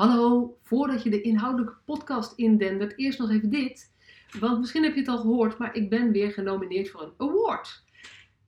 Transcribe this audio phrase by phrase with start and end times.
[0.00, 3.92] Hallo, voordat je de inhoudelijke podcast indendert, eerst nog even dit.
[4.38, 7.84] Want misschien heb je het al gehoord, maar ik ben weer genomineerd voor een award.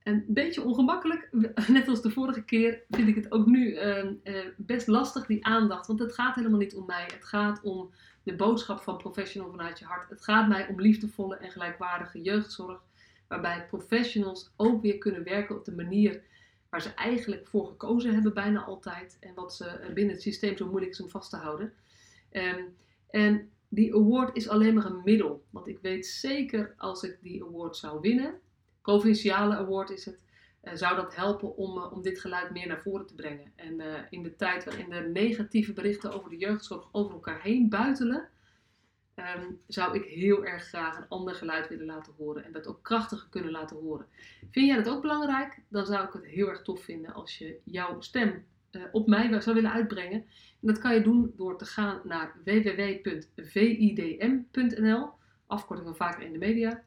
[0.03, 1.29] Een beetje ongemakkelijk,
[1.67, 5.45] net als de vorige keer, vind ik het ook nu uh, uh, best lastig, die
[5.45, 5.87] aandacht.
[5.87, 7.03] Want het gaat helemaal niet om mij.
[7.13, 7.89] Het gaat om
[8.23, 10.09] de boodschap van Professional vanuit je hart.
[10.09, 12.81] Het gaat mij om liefdevolle en gelijkwaardige jeugdzorg.
[13.27, 16.21] Waarbij professionals ook weer kunnen werken op de manier
[16.73, 19.17] waar ze eigenlijk voor gekozen hebben, bijna altijd.
[19.19, 21.73] En wat ze binnen het systeem zo moeilijk is om vast te houden.
[22.31, 22.75] Um,
[23.09, 25.43] en die award is alleen maar een middel.
[25.49, 28.39] Want ik weet zeker als ik die award zou winnen,
[28.81, 30.19] provinciale award is het,
[30.63, 33.51] uh, zou dat helpen om, uh, om dit geluid meer naar voren te brengen.
[33.55, 37.69] En uh, in de tijd waarin de negatieve berichten over de jeugdzorg over elkaar heen
[37.69, 38.29] buitelen,
[39.15, 42.83] um, zou ik heel erg graag een ander geluid willen laten horen en dat ook
[42.83, 44.05] krachtiger kunnen laten horen.
[44.51, 45.61] Vind jij dat ook belangrijk?
[45.69, 49.41] Dan zou ik het heel erg tof vinden als je jouw stem uh, op mij
[49.41, 50.19] zou willen uitbrengen.
[50.61, 53.09] En dat kan je doen door te gaan naar www.vidm.nl,
[55.47, 56.83] afkorting van vaker in de media.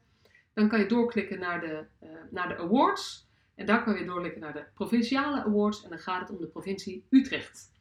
[0.53, 3.27] Dan kan je doorklikken naar de, uh, naar de awards.
[3.55, 5.83] En daar kan je doorklikken naar de provinciale awards.
[5.83, 7.71] En dan gaat het om de provincie Utrecht.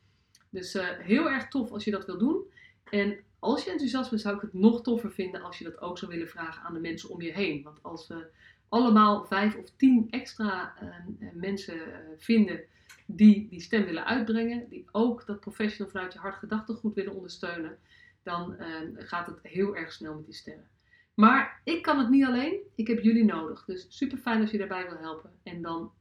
[0.50, 2.45] Dus uh, heel erg tof als je dat wil doen.
[2.90, 5.98] En als je enthousiast bent, zou ik het nog toffer vinden als je dat ook
[5.98, 7.62] zou willen vragen aan de mensen om je heen.
[7.62, 8.26] Want als we
[8.68, 12.60] allemaal vijf of tien extra uh, mensen uh, vinden
[13.06, 17.78] die die stem willen uitbrengen, die ook dat professional vanuit je hart gedachtegoed willen ondersteunen,
[18.22, 18.56] dan
[18.96, 20.68] gaat het heel erg snel met die stemmen.
[21.14, 23.64] Maar ik kan het niet alleen, ik heb jullie nodig.
[23.64, 25.30] Dus super fijn als je daarbij wil helpen.
[25.42, 25.92] En dan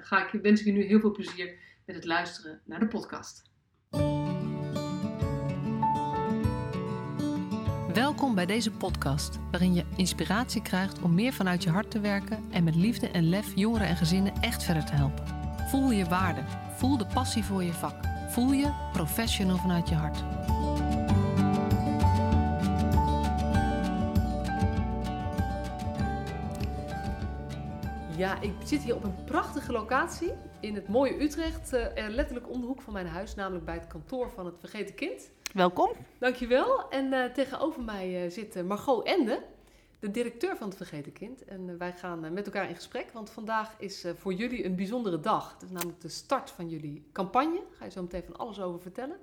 [0.00, 3.47] ga ik, wens ik je nu heel veel plezier met het luisteren naar de podcast.
[7.98, 12.44] Welkom bij deze podcast, waarin je inspiratie krijgt om meer vanuit je hart te werken
[12.50, 15.24] en met liefde en lef jongeren en gezinnen echt verder te helpen.
[15.68, 16.40] Voel je waarde,
[16.76, 17.94] voel de passie voor je vak,
[18.28, 20.18] voel je professional vanuit je hart.
[28.16, 32.60] Ja, ik zit hier op een prachtige locatie in het mooie Utrecht, uh, letterlijk om
[32.60, 35.30] de hoek van mijn huis, namelijk bij het kantoor van het Vergeten Kind.
[35.58, 35.90] Welkom.
[36.18, 36.90] Dankjewel.
[36.90, 39.42] En uh, tegenover mij uh, zit Margot Ende,
[39.98, 41.44] de directeur van het Vergeten Kind.
[41.44, 45.52] En wij gaan met elkaar in gesprek, want vandaag is voor jullie een bijzondere dag.
[45.52, 47.54] Het is namelijk de start van jullie campagne.
[47.54, 49.16] Daar ga je zo meteen van alles over vertellen.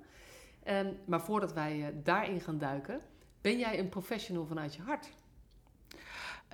[0.63, 3.01] En, maar voordat wij daarin gaan duiken,
[3.41, 5.09] ben jij een professional vanuit je hart?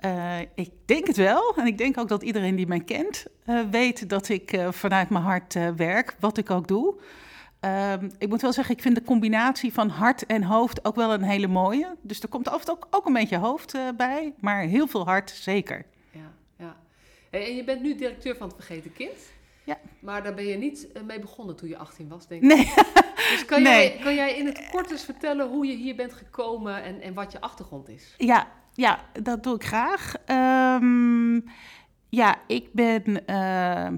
[0.04, 1.54] Uh, ik denk het wel.
[1.56, 5.10] En ik denk ook dat iedereen die mij kent uh, weet dat ik uh, vanuit
[5.10, 7.00] mijn hart werk, wat ik ook doe.
[7.62, 11.12] Ehm, ik moet wel zeggen, ik vind de combinatie van hart en hoofd ook wel
[11.12, 11.96] een hele mooie.
[12.00, 15.04] Dus er komt af en toe ook, ook een beetje hoofd bij, maar heel veel
[15.04, 15.84] hart zeker.
[16.10, 16.76] Ja, ja.
[17.30, 19.32] En je bent nu directeur van het Vergeten Kind.
[19.64, 19.78] Ja.
[20.00, 22.48] Maar daar ben je niet mee begonnen toen je 18 was, denk ik.
[22.48, 22.72] Nee.
[23.30, 23.88] Dus kan, nee.
[23.88, 27.14] jij, kan jij in het kort eens vertellen hoe je hier bent gekomen en, en
[27.14, 28.14] wat je achtergrond is?
[28.18, 30.14] Ja, ja, dat doe ik graag.
[30.26, 31.44] Um,
[32.14, 33.02] ja, ik ben.
[33.08, 33.16] Uh,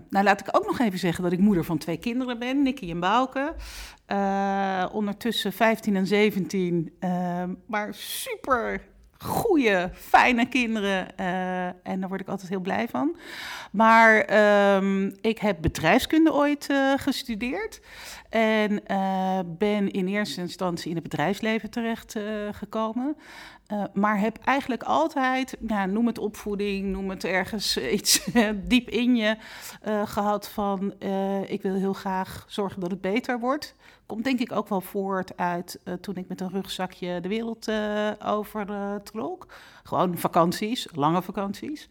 [0.09, 2.91] nou, laat ik ook nog even zeggen dat ik moeder van twee kinderen ben, Nicky
[2.91, 3.55] en Bouke.
[4.13, 6.97] Uh, ondertussen 15 en 17.
[7.01, 8.81] Uh, maar super
[9.19, 11.07] goede, fijne kinderen.
[11.21, 13.17] Uh, en daar word ik altijd heel blij van.
[13.73, 14.35] Maar
[14.77, 17.81] um, ik heb bedrijfskunde ooit uh, gestudeerd.
[18.29, 22.17] En uh, ben in eerste instantie in het bedrijfsleven terecht
[22.51, 23.17] gekomen.
[23.93, 25.57] maar heb eigenlijk altijd,
[25.89, 29.37] noem het opvoeding, noem het ergens iets diep in je
[30.05, 30.95] gehad van...
[31.47, 33.75] ik wil heel graag zorgen dat het beter wordt
[34.07, 37.69] komt denk ik ook wel voort uit uh, toen ik met een rugzakje de wereld
[37.69, 39.47] uh, over uh, trok.
[39.83, 41.89] Gewoon vakanties, lange vakanties.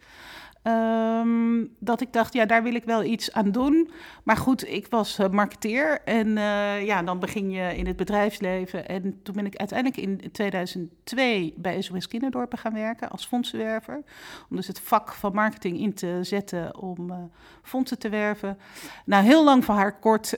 [0.66, 3.90] Um, dat ik dacht, ja, daar wil ik wel iets aan doen.
[4.22, 8.88] Maar goed, ik was uh, marketeer en uh, ja, dan begin je in het bedrijfsleven.
[8.88, 14.02] En toen ben ik uiteindelijk in 2002 bij SOS Kinderdorpen gaan werken als fondsenwerver.
[14.50, 17.16] Om dus het vak van marketing in te zetten om uh,
[17.62, 18.58] fondsen te werven.
[19.04, 20.36] Nou, heel lang van haar kort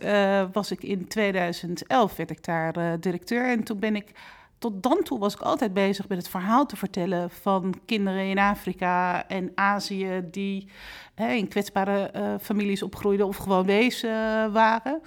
[0.52, 3.50] was ik in 2011, werd ik daar directeur.
[3.50, 4.12] En toen ben ik
[4.58, 8.38] tot dan toe was ik altijd bezig met het verhaal te vertellen van kinderen in
[8.38, 10.68] Afrika en Azië die
[11.14, 15.00] hè, in kwetsbare uh, families opgroeiden of gewoon wezen waren.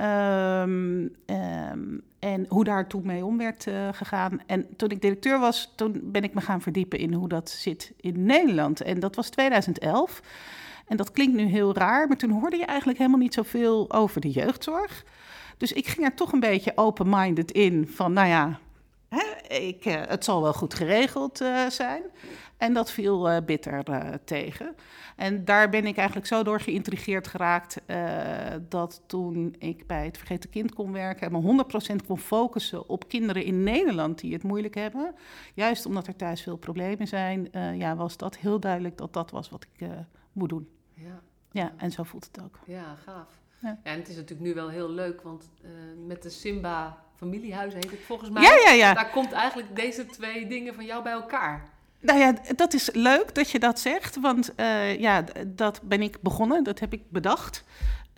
[0.00, 4.40] Um, um, en hoe daar toen mee om werd uh, gegaan.
[4.46, 7.92] En toen ik directeur was, toen ben ik me gaan verdiepen in hoe dat zit
[8.00, 8.80] in Nederland.
[8.80, 10.22] En dat was 2011.
[10.86, 14.20] En dat klinkt nu heel raar, maar toen hoorde je eigenlijk helemaal niet zoveel over
[14.20, 15.04] de jeugdzorg.
[15.56, 18.58] Dus ik ging er toch een beetje open-minded in van, nou ja,
[19.08, 22.02] Hè, ik, eh, het zal wel goed geregeld eh, zijn.
[22.56, 23.82] En dat viel eh, bitter
[24.24, 24.74] tegen.
[25.16, 27.80] En daar ben ik eigenlijk zo door geïntrigeerd geraakt
[28.68, 33.08] dat toen ik bij het Vergeten Kind kon werken en me 100% kon focussen op
[33.08, 35.14] kinderen in Nederland die het moeilijk hebben,
[35.54, 39.50] juist omdat er thuis veel problemen zijn, ja, was dat heel duidelijk dat dat was
[39.50, 39.88] wat ik
[40.32, 40.68] moet doen.
[40.94, 41.20] Ja,
[41.50, 42.58] Ja, en zo voelt het ook.
[42.66, 43.40] ja gaaf.
[43.58, 43.68] Ja.
[43.68, 43.78] Ja.
[43.82, 45.50] en het is natuurlijk nu wel heel leuk, want
[46.06, 48.42] met de Simba familiehuizen heet het volgens mij.
[48.42, 48.94] Ja, ja, ja.
[48.94, 51.64] Daar komt eigenlijk deze twee dingen van jou bij elkaar.
[52.00, 56.18] Nou ja, dat is leuk dat je dat zegt, want eh, ja, dat ben ik
[56.20, 57.64] begonnen, dat heb ik bedacht.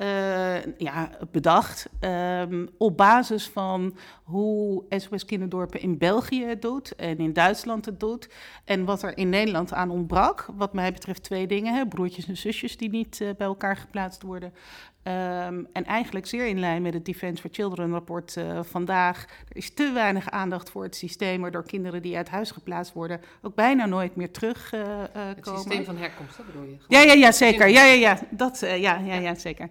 [0.01, 7.19] Eh, ja, bedacht ehm, op basis van hoe SOS Kinderdorpen in België het doet en
[7.19, 8.29] in Duitsland het doet.
[8.65, 10.47] En wat er in Nederland aan ontbrak.
[10.57, 14.23] Wat mij betreft twee dingen, hè, broertjes en zusjes die niet eh, bij elkaar geplaatst
[14.23, 14.55] worden.
[15.03, 19.25] Ehm, en eigenlijk zeer in lijn met het Defense for Children rapport eh, vandaag.
[19.49, 23.21] Er is te weinig aandacht voor het systeem, waardoor kinderen die uit huis geplaatst worden
[23.43, 25.11] ook bijna nooit meer terugkomen.
[25.13, 26.77] Het systeem van herkomst, hè, bedoel je?
[26.89, 27.69] Ja, Gewoon ja, ja, zeker.
[27.69, 28.19] Ja, ja, ja.
[28.31, 29.69] Dat, eh, ja, ja, ja, zeker.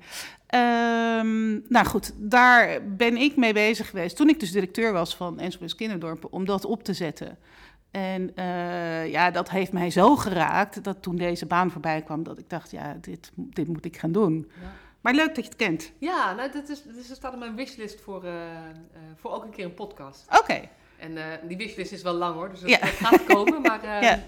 [0.48, 5.42] Ehm, nou goed, daar ben ik mee bezig geweest toen ik dus directeur was van
[5.48, 7.38] SOS Kinderdorpen om dat op te zetten.
[7.92, 12.40] En eh, ja, dat heeft mij zo geraakt dat toen deze baan voorbij kwam, dat
[12.40, 14.52] ik dacht, ja, dit, dit moet ik gaan doen.
[14.62, 14.68] Ja.
[15.02, 15.92] Maar leuk dat je het kent.
[15.98, 18.34] Ja, nou, dat is, dus er staat op mijn wishlist voor, eh,
[19.16, 20.26] voor ook een keer een podcast.
[20.40, 20.70] Oké.
[20.98, 22.80] En eh, die wishlist is wel lang hoor, dus dat, Ja.
[22.80, 23.62] dat gaat komen.
[23.62, 24.20] Maar Ja.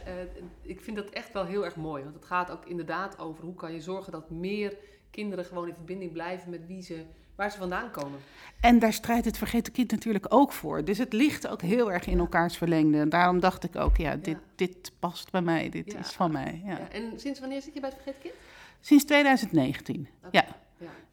[0.61, 2.03] ik vind dat echt wel heel erg mooi.
[2.03, 4.77] Want het gaat ook inderdaad over hoe kan je zorgen dat meer
[5.09, 7.03] kinderen gewoon in verbinding blijven met wie ze,
[7.35, 8.19] waar ze vandaan komen.
[8.61, 10.83] En daar strijdt het vergeten kind natuurlijk ook voor.
[10.83, 12.97] Dus het ligt ook heel erg in elkaars verlengde.
[12.99, 14.39] En daarom dacht ik ook, ja, dit, Ja.
[14.55, 16.61] dit past bij mij, dit is van mij.
[16.91, 18.33] En sinds wanneer zit je bij het Vergeten Kind?
[18.81, 20.07] Sinds 2019.
[20.25, 20.29] Oké.
[20.31, 20.45] Ja.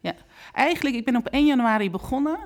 [0.01, 0.13] Ja.
[0.53, 2.39] Eigenlijk, ik ben op 1 januari begonnen.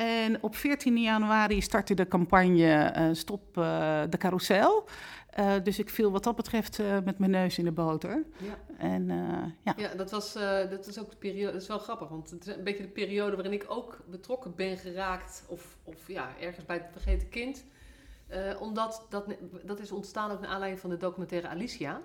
[0.00, 4.84] En op 14 januari startte de campagne eh, Stop eh, de Carousel.
[5.30, 8.24] Eh, dus ik viel wat dat betreft met mijn neus in de boter.
[8.36, 8.76] Ja.
[8.78, 9.06] En
[9.62, 9.74] ja.
[9.76, 10.32] Ja, dat was,
[10.70, 12.88] dat is ook de periode, dat is wel grappig, want het is een beetje de
[12.88, 17.64] periode waarin ik ook betrokken ben geraakt, of, of ja, ergens bij het vergeten kind.
[18.58, 19.24] Omdat dat,
[19.64, 22.00] dat is ontstaan ook naar aanleiding van de documentaire Alicia.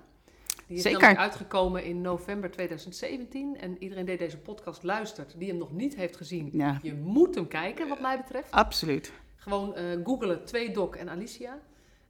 [0.66, 1.00] Die is Zeker.
[1.00, 5.96] namelijk uitgekomen in november 2017 en iedereen die deze podcast luistert, die hem nog niet
[5.96, 8.50] heeft gezien, ja, je moet hem kijken wat mij betreft.
[8.50, 9.12] absoluut.
[9.36, 11.58] Gewoon eh googelen, twee doc en Alicia.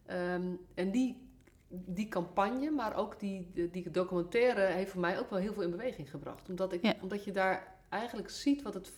[0.06, 0.42] Ehm,
[0.74, 1.28] en die,
[1.68, 5.62] die campagne, maar ook die, die, die documentaire, heeft voor mij ook wel heel veel
[5.62, 6.48] in beweging gebracht.
[6.48, 6.94] Omdat, ik, Ja.
[7.02, 8.92] omdat je daar eigenlijk ziet wat het,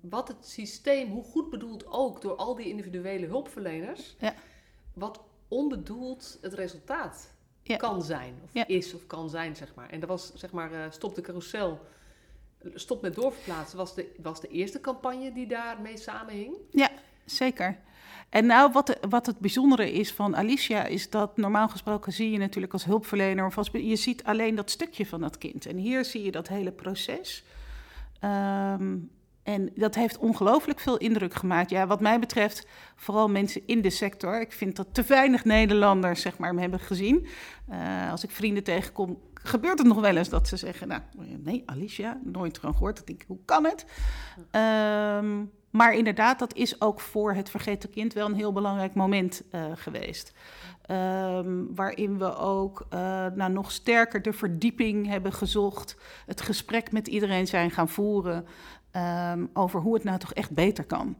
[0.00, 4.34] wat het systeem, hoe goed bedoeld ook door al die individuele hulpverleners, Ja.
[4.94, 7.76] wat onbedoeld het resultaat Ja.
[7.76, 8.34] kan zijn.
[8.44, 8.66] Of Ja.
[8.66, 9.90] is of kan zijn, zeg maar.
[9.90, 11.80] En dat was, zeg maar, eh, Stop de Carousel.
[12.74, 16.54] Stop met doorverplaatsen was de, was de eerste campagne die daarmee samenhing.
[17.24, 17.78] Zeker.
[18.28, 22.38] En nou, wat, wat het bijzondere is van Alicia, is dat normaal gesproken zie je
[22.38, 25.66] natuurlijk als hulpverlener, of als, je ziet alleen dat stukje van dat kind.
[25.66, 27.44] En hier zie je dat hele proces.
[28.20, 28.96] Ehm,
[29.42, 31.70] en dat heeft ongelooflijk veel indruk gemaakt.
[31.70, 32.66] Ja, wat mij betreft,
[32.96, 34.40] vooral mensen in de sector.
[34.40, 37.26] Ik vind dat te weinig Nederlanders, zeg maar, me hebben gezien.
[37.68, 41.00] Eh, als ik vrienden tegenkom, gebeurt het nog wel eens dat ze zeggen, nou,
[41.38, 42.98] nee, Alicia, nooit van gehoord.
[42.98, 43.86] Ik denk, hoe kan het?
[44.50, 49.42] Ehm, maar inderdaad, dat is ook voor het vergeten kind wel een heel belangrijk moment
[49.50, 50.32] eh, geweest.
[50.82, 52.98] Ehm, waarin we ook eh,
[53.34, 55.96] nou, nog sterker de verdieping hebben gezocht.
[56.26, 58.46] Het gesprek met iedereen zijn gaan voeren
[58.92, 61.16] ehm, over hoe het nou toch echt beter kan.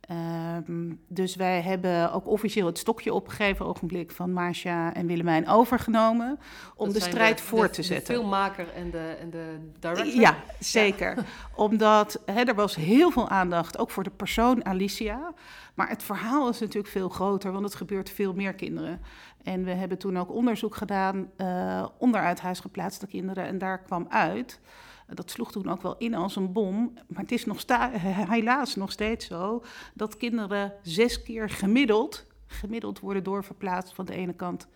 [0.00, 6.38] Ehm, dus wij hebben ook officieel het stokje opgegeven ogenblik van Marcia en Willemijn overgenomen
[6.76, 8.14] om de strijd de- voor de- te zetten.
[8.14, 10.20] De filmmaker en de, en de director.
[10.20, 11.16] Ja, zeker.
[11.56, 15.32] Omdat er was heel veel aandacht, ook voor de persoon Alicia.
[15.74, 19.00] Maar het verhaal is natuurlijk veel groter, want het gebeurt veel meer kinderen.
[19.42, 23.46] En we hebben toen ook onderzoek gedaan eh onder uit huis geplaatste kinderen.
[23.46, 24.60] En daar kwam uit,
[25.06, 26.98] dat sloeg toen ook wel in als een bom.
[27.06, 27.62] Maar het is nog
[28.36, 29.62] helaas nog steeds zo
[29.94, 34.68] dat kinderen zes keer gemiddeld, gemiddeld worden doorverplaatst van de ene kant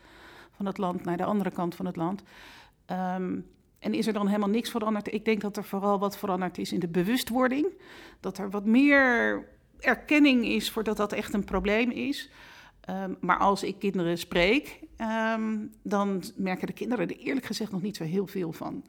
[0.57, 2.23] van het land naar de andere kant van het land.
[2.87, 3.39] Ehm,
[3.79, 5.13] en is er dan helemaal niks veranderd?
[5.13, 7.67] Ik denk dat er vooral wat veranderd is in de bewustwording.
[8.21, 9.45] Dat er wat meer
[9.79, 12.31] erkenning is voor dat echt een probleem is.
[12.81, 17.83] Ehm, maar als ik kinderen spreek, ehm, dan merken de kinderen er eerlijk gezegd nog
[17.83, 18.85] niet zo heel veel van.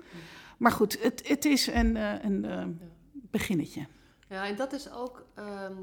[0.62, 2.66] Maar goed, het, het is een, eh, een eh,
[3.12, 3.86] beginnetje.
[4.30, 5.26] Ja, en dat is ook.
[5.36, 5.74] ehm,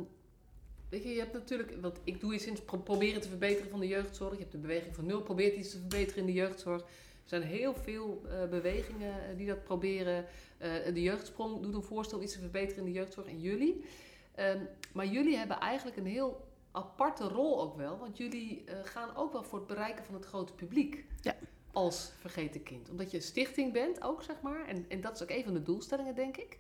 [0.89, 1.77] weet je, je hebt natuurlijk.
[1.81, 4.33] Want ik doe iets in pro- proberen te verbeteren van de jeugdzorg.
[4.33, 6.81] Je hebt de beweging van nul, probeert iets te verbeteren in de jeugdzorg.
[6.83, 6.89] Er
[7.25, 10.25] zijn heel veel eh, bewegingen die dat proberen.
[10.95, 13.27] De jeugdsprong doet een voorstel om iets te verbeteren in de jeugdzorg.
[13.27, 13.85] En jullie.
[14.35, 14.59] Ehm,
[14.93, 17.99] maar jullie hebben eigenlijk een heel aparte rol ook wel.
[17.99, 21.05] Want jullie gaan ook wel voor het bereiken van het grote publiek.
[21.21, 21.35] Ja.
[21.73, 22.91] Als vergeten kind.
[22.91, 24.67] Omdat je een stichting bent ook, zeg maar.
[24.67, 26.59] En, en dat is ook een van de doelstellingen, denk ik.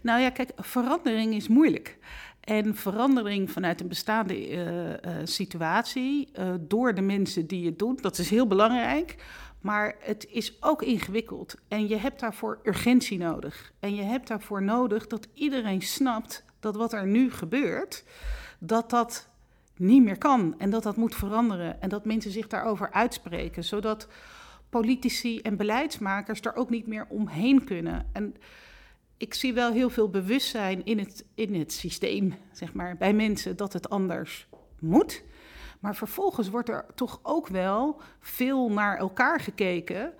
[0.00, 1.98] Nou ja, kijk, verandering is moeilijk.
[2.40, 7.98] En verandering vanuit een bestaande eh, eh, situatie, eh, door de mensen die het doen,
[8.00, 9.16] dat is heel belangrijk.
[9.60, 11.54] Maar het is ook ingewikkeld.
[11.68, 13.72] En je hebt daarvoor urgentie nodig.
[13.80, 18.04] En je hebt daarvoor nodig dat iedereen snapt dat wat er nu gebeurt,
[18.58, 19.28] dat dat
[19.76, 20.54] niet meer kan.
[20.58, 21.82] En dat dat moet veranderen.
[21.82, 23.64] En dat mensen zich daarover uitspreken.
[23.64, 24.08] Zodat
[24.80, 28.06] politici en beleidsmakers er ook niet meer omheen kunnen.
[28.12, 28.34] En
[29.16, 33.56] ik zie wel heel veel bewustzijn in het, in het systeem, zeg maar, bij mensen
[33.56, 34.48] dat het anders
[34.80, 35.24] moet.
[35.80, 40.12] Maar vervolgens wordt er toch ook wel veel naar elkaar gekeken.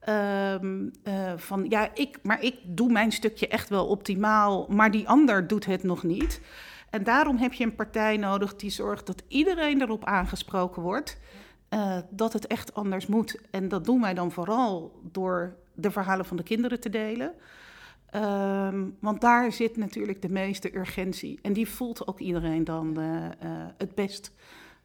[0.00, 5.08] Ehm, eh, van ja, ik, maar ik doe mijn stukje echt wel optimaal, maar die
[5.08, 6.40] ander doet het nog niet.
[6.90, 11.18] En daarom heb je een partij nodig die zorgt dat iedereen erop aangesproken wordt.
[11.74, 13.40] Uh, dat het echt anders moet.
[13.50, 17.34] En dat doen wij dan vooral door de verhalen van de kinderen te delen.
[18.14, 21.38] Um, want daar zit natuurlijk de meeste urgentie.
[21.42, 23.30] En die voelt ook iedereen dan uh, uh,
[23.78, 24.32] het best.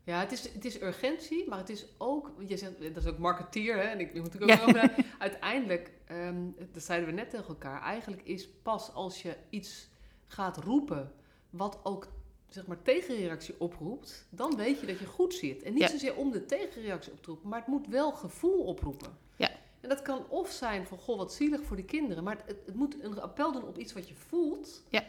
[0.04, 3.18] Ja, het is, het is urgentie, maar het is ook, je zegt, dat is ook
[3.18, 3.82] marketeer, hè?
[3.82, 4.60] En ik, moet ook ja.
[4.62, 9.90] over, uiteindelijk, um, dat zeiden we net tegen elkaar, eigenlijk is pas als je iets
[10.26, 11.12] gaat roepen,
[11.50, 12.08] wat ook
[12.50, 15.64] zeg maar tegenreactie oproept, dan weet je dat je goed zit.
[15.64, 15.90] En niet ja.
[15.90, 19.18] zozeer om de tegenreactie op te roepen, maar het moet wel gevoel oproepen.
[19.36, 19.50] Ja.
[19.80, 22.24] En dat kan of zijn van, goh, wat zielig voor die kinderen.
[22.24, 24.84] Maar het, het moet een appel doen op iets wat je voelt.
[24.90, 25.04] Ja.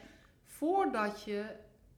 [0.44, 1.44] Voordat je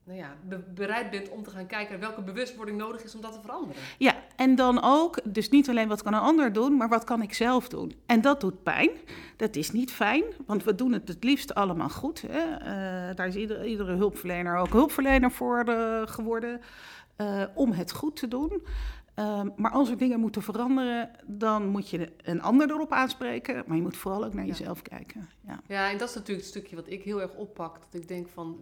[0.05, 3.33] nou ja, be bereid bent om te gaan kijken welke bewustwording nodig is om dat
[3.33, 3.83] te veranderen.
[3.99, 7.23] Ja, en dan ook, dus niet alleen wat kan een ander doen, maar wat kan
[7.23, 7.95] ik zelf doen.
[8.07, 8.91] En dat doet pijn.
[9.37, 12.25] Dat is niet fijn, want we doen het het liefst allemaal goed.
[12.27, 12.51] Hè?
[12.51, 16.61] Uh, daar is iedere, iedere, hulpverlener ook hulpverlener voor uh, geworden.
[17.17, 18.63] Uh, om het goed te doen.
[19.19, 23.65] Uh, maar als er dingen moeten veranderen, dan moet je een ander erop aanspreken.
[23.67, 24.51] Maar je moet vooral ook naar ja.
[24.51, 25.29] jezelf kijken.
[25.47, 25.61] Ja.
[25.69, 27.79] ja, en dat is natuurlijk het stukje wat ik heel erg oppak.
[27.91, 28.61] Dat ik denk van,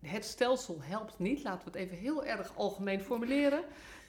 [0.00, 1.42] het stelsel helpt niet.
[1.42, 3.64] Laten we het even heel erg algemeen formuleren.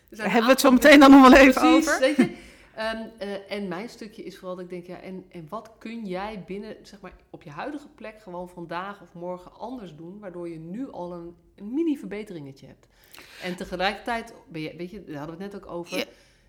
[0.09, 1.99] Daar hebben we het zo meteen dan nog wel even precies, over.
[1.99, 2.23] Weet je?
[2.23, 6.05] Um, uh, en mijn stukje is vooral dat ik denk, ja, en, en wat kun
[6.05, 10.49] jij binnen, zeg maar, op je huidige plek gewoon vandaag of morgen anders doen, waardoor
[10.49, 12.87] je nu al een, een mini verbeteringetje hebt.
[13.43, 16.03] En tegelijkertijd, ben je, weet je, daar hadden we het net ook over, ja.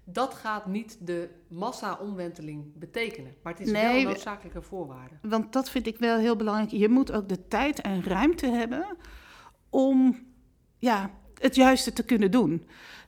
[0.05, 3.35] dat gaat niet de massa-omwenteling betekenen.
[3.43, 5.15] Maar het is nee, wel een noodzakelijke voorwaarde.
[5.23, 6.71] Want dat vind ik wel heel belangrijk.
[6.71, 8.97] Je moet ook de tijd en ruimte hebben
[9.73, 10.27] om
[10.79, 12.67] ja, het juiste te kunnen doen.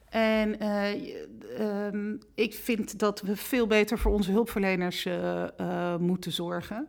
[0.09, 6.33] En uh, um, ik vind dat we veel beter voor onze hulpverleners uh, uh, moeten
[6.33, 6.89] zorgen.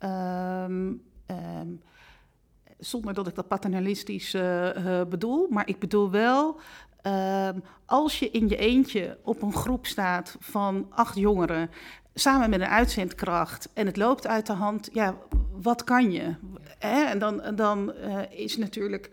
[0.00, 1.82] Um, um,
[2.78, 4.36] zonder dat ik dat paternalistisch
[5.08, 5.46] bedoel.
[5.50, 6.60] Maar ik bedoel wel,
[7.86, 11.70] als je in je eentje op een groep staat van acht jongeren...
[12.14, 14.88] samen met een uitzendkracht en het loopt uit de hand...
[14.92, 15.14] ja,
[15.52, 16.34] wat kan je?
[16.78, 17.04] Hè?
[17.04, 17.94] En dan, dan
[18.30, 19.10] is natuurlijk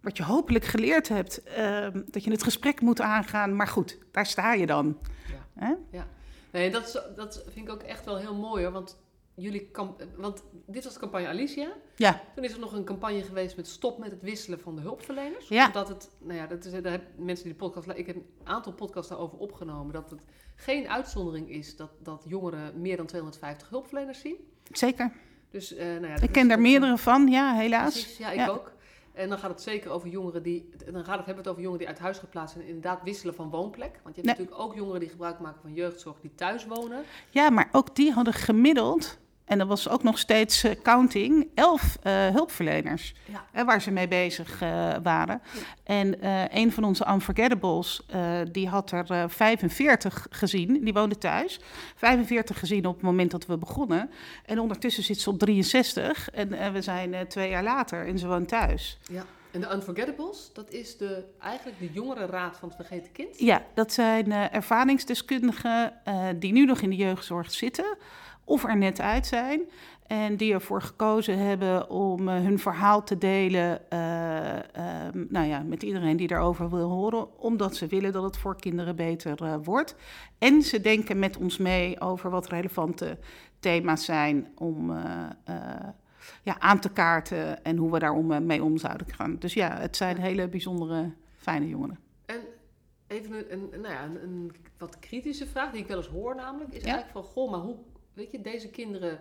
[0.00, 3.56] wat je hopelijk geleerd hebt, uh, dat je het gesprek moet aangaan.
[3.56, 4.98] Maar goed, daar sta je dan.
[5.26, 5.74] Ja, Hè?
[5.90, 6.06] ja.
[6.50, 8.72] Nee, dat, is, dat vind ik ook echt wel heel mooi hoor.
[8.72, 8.98] Want,
[9.34, 9.70] jullie
[10.16, 11.72] want dit was de campagne Alicia.
[11.96, 12.22] Ja.
[12.34, 15.48] Toen is er nog een campagne geweest met stop met het wisselen van de hulpverleners.
[15.48, 15.66] Ja.
[15.66, 18.26] Omdat het, nou ja, dat is, daar heb mensen die de podcast, ik heb een
[18.44, 19.92] aantal podcasts daarover opgenomen.
[19.92, 20.20] Dat het
[20.56, 24.36] geen uitzondering is dat, dat jongeren meer dan 250 hulpverleners zien.
[24.72, 25.12] Zeker.
[25.50, 27.92] Dus, uh, nou ja, ik ken daar meerdere van, ja, helaas.
[27.92, 28.48] Precies, ja, ik ja.
[28.48, 28.72] ook.
[29.12, 30.68] En dan gaat het zeker over jongeren die.
[30.92, 33.34] Dan gaat het, hebben het over jongeren die uit huis geplaatst zijn en inderdaad wisselen
[33.34, 34.00] van woonplek.
[34.02, 34.46] Want je hebt nee.
[34.46, 37.02] natuurlijk ook jongeren die gebruik maken van jeugdzorg die thuis wonen.
[37.30, 39.18] Ja, maar ook die hadden gemiddeld.
[39.48, 43.44] En dat was ook nog steeds uh, counting, elf uh, hulpverleners ja.
[43.54, 45.42] uh, waar ze mee bezig uh, waren.
[45.52, 45.60] Ja.
[45.84, 46.16] En
[46.58, 48.06] een van onze unforgettables,
[48.52, 51.60] die had er 45 gezien, die woonde thuis.
[51.96, 54.10] 45 gezien op het moment dat we begonnen.
[54.44, 58.48] En ondertussen zit ze op 63 en we zijn twee jaar later en ze woont
[58.48, 58.98] thuis.
[59.12, 59.24] Ja.
[59.50, 63.38] En de Unforgettables, dat is de, eigenlijk de jongerenraad van het vergeten kind?
[63.38, 65.92] Ja, dat zijn ervaringsdeskundigen
[66.36, 67.96] die nu nog in de jeugdzorg zitten
[68.48, 69.60] of er net uit zijn.
[70.06, 73.98] En die ervoor gekozen hebben om uh, hun verhaal te delen uh,
[74.54, 74.62] uh,
[75.28, 77.40] nou ja, met iedereen die daarover wil horen.
[77.40, 79.94] Omdat ze willen dat het voor kinderen beter wordt.
[80.38, 83.18] En ze denken met ons mee over wat relevante
[83.60, 84.92] thema's zijn om
[86.42, 87.64] ja, aan te kaarten.
[87.64, 89.36] En hoe we daar om, mee om zouden gaan.
[89.38, 91.98] Dus ja, het zijn hele bijzondere, fijne jongeren.
[92.26, 92.40] En
[93.06, 96.34] even een, een, nou ja, een, een wat kritische vraag die ik wel eens hoor
[96.34, 96.72] namelijk.
[96.72, 96.92] Is ja?
[96.92, 97.76] eigenlijk van, goh, maar hoe
[98.18, 99.20] Weet je, deze kinderen,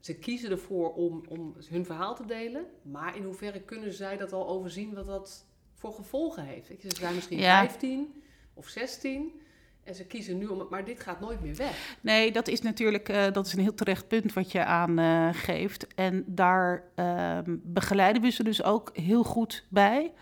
[0.00, 2.66] ze kiezen ervoor om, om hun verhaal te delen.
[2.82, 6.68] Maar in hoeverre kunnen zij dat al overzien wat dat voor gevolgen heeft.
[6.68, 7.58] Weet je, ze zijn misschien Ja.
[7.66, 8.22] 15
[8.54, 9.40] of 16
[9.84, 11.96] en ze kiezen nu om het, maar dit gaat nooit meer weg.
[12.00, 15.94] Nee, dat is natuurlijk eh, dat is een heel terecht punt wat je aangeeft.
[15.94, 20.12] en daar ehm, begeleiden we ze dus ook heel goed bij.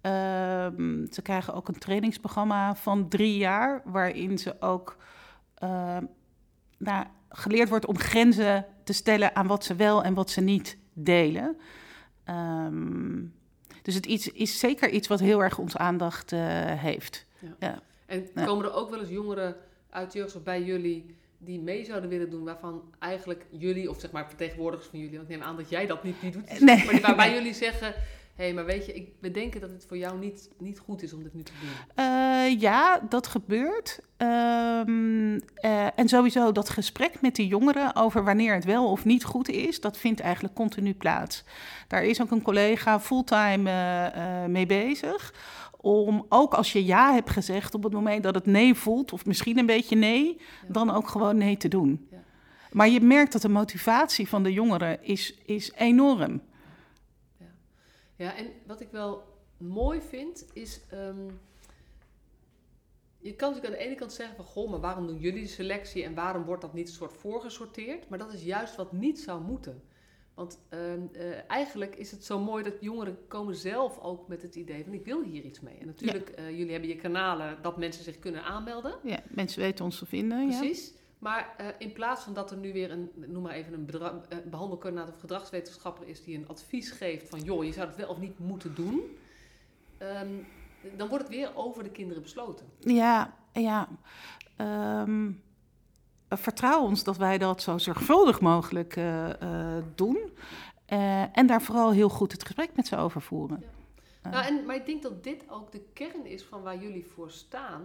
[0.00, 4.96] Ehm, ze krijgen ook een trainingsprogramma van drie jaar, waarin ze ook
[5.54, 6.04] ehm,
[6.78, 10.76] nou, geleerd wordt om grenzen te stellen aan wat ze wel en wat ze niet
[10.92, 11.56] delen.
[12.24, 13.22] Ehm,
[13.82, 17.26] dus het iets, is zeker iets wat heel erg onze aandacht eh, heeft.
[18.06, 18.44] En Ja.
[18.44, 19.56] komen er ook wel eens jongeren
[19.90, 24.10] uit de jeugdzorg bij jullie die mee zouden willen doen, waarvan eigenlijk jullie, of zeg
[24.10, 26.84] maar vertegenwoordigers van jullie, want ik neem aan dat jij dat niet, niet doet, Nee.
[26.84, 27.94] maar waarbij jullie zeggen,
[28.36, 31.12] hey, maar weet je, ik, we denken dat het voor jou niet, niet goed is
[31.12, 31.70] om dit nu te doen.
[32.04, 34.00] Eh, ja, dat gebeurt.
[34.16, 39.24] Ehm, eh, en sowieso dat gesprek met die jongeren over wanneer het wel of niet
[39.24, 41.44] goed is, dat vindt eigenlijk continu plaats.
[41.88, 45.34] Daar is ook een collega fulltime eh, mee bezig.
[45.80, 49.26] Om ook als je ja hebt gezegd op het moment dat het nee voelt, of
[49.26, 50.72] misschien een beetje nee, Ja.
[50.72, 52.06] dan ook gewoon nee te doen.
[52.10, 52.16] Ja.
[52.72, 56.40] Maar je merkt dat de motivatie van de jongeren is, is enorm.
[58.16, 59.22] Ja, en wat ik wel
[59.56, 60.80] mooi vind, is.
[60.90, 61.28] ehm,
[63.18, 65.48] je kan natuurlijk aan de ene kant zeggen van goh, maar waarom doen jullie de
[65.48, 68.08] selectie en waarom wordt dat niet een soort voorgesorteerd?
[68.08, 69.82] Maar dat is juist wat niet zou moeten.
[70.34, 74.54] Want ehm, eh, eigenlijk is het zo mooi dat jongeren komen zelf ook met het
[74.54, 75.78] idee van ik wil hier iets mee.
[75.78, 78.94] En natuurlijk, eh, jullie hebben je kanalen dat mensen zich kunnen aanmelden.
[79.02, 80.50] Ja, mensen weten ons te vinden.
[80.50, 80.72] Ja.
[81.18, 84.20] Maar eh, in plaats van dat er nu weer een, noem maar even een bedra-
[84.28, 88.08] eh, behandelcoördinator of gedragswetenschapper is die een advies geeft van joh, je zou het wel
[88.08, 89.00] of niet moeten doen,
[89.98, 90.28] ehm,
[90.96, 92.66] dan wordt het weer over de kinderen besloten.
[92.78, 93.88] Ja, ja.
[94.56, 95.30] Ehm,
[96.28, 100.18] vertrouw ons dat wij dat zo zorgvuldig mogelijk eh, doen.
[101.32, 103.62] En daar vooral heel goed het gesprek met ze over voeren.
[104.22, 107.06] Eh, Nou, en, maar ik denk dat dit ook de kern is van waar jullie
[107.06, 107.82] voor staan.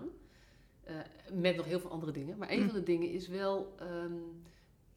[0.84, 0.96] Eh,
[1.32, 2.38] met nog heel veel andere dingen.
[2.38, 2.66] Maar een Mm.
[2.70, 4.14] van de dingen is wel, ehm,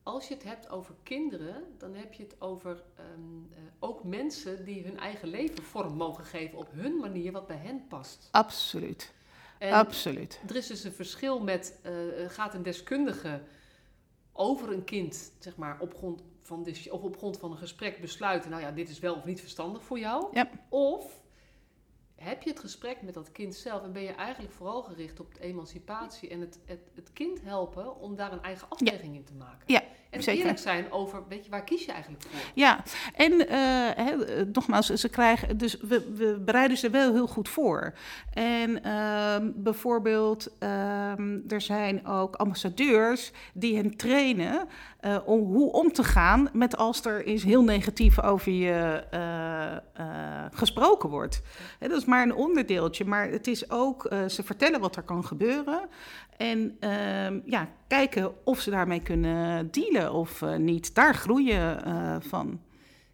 [0.03, 3.09] als je het hebt over kinderen, dan heb je het over ehm,
[3.53, 7.57] eh, ook mensen die hun eigen leven vorm mogen geven op hun manier wat bij
[7.57, 8.29] hen past.
[8.31, 9.13] absoluut,
[9.59, 10.41] En absoluut.
[10.49, 11.93] er is dus een verschil met, eh,
[12.29, 13.41] gaat een deskundige
[14.33, 18.51] over een kind, zeg maar, op grond van, of op grond van een gesprek besluiten,
[18.51, 20.27] nou ja, dit is wel of niet verstandig voor jou.
[20.33, 20.51] Ja.
[20.69, 21.21] Of
[22.25, 25.35] heb je het gesprek met dat kind zelf en ben je eigenlijk vooral gericht op
[25.35, 29.35] de emancipatie en het, het, het kind helpen om daar een eigen afweging in te
[29.35, 29.65] maken.
[29.67, 29.83] Ja,
[30.15, 30.41] en zeker.
[30.41, 32.41] eerlijk zijn over, weet je, waar kies je eigenlijk voor?
[32.55, 32.83] Ja,
[33.15, 37.95] en eh, nogmaals, ze krijgen, dus we, we bereiden ze wel heel goed voor.
[38.33, 44.69] En ehm, bijvoorbeeld, ehm, er zijn ook ambassadeurs die hen trainen
[45.01, 50.45] eh, om hoe om te gaan met als er eens heel negatief over je eh,
[50.53, 51.43] gesproken wordt.
[51.79, 55.89] Dat is maar een onderdeeltje, maar het is ook, ze vertellen wat er kan gebeuren.
[56.37, 60.95] En ehm, ja, kijken of ze daarmee kunnen dealen of eh, niet.
[60.95, 62.61] Daar groeien eh, van.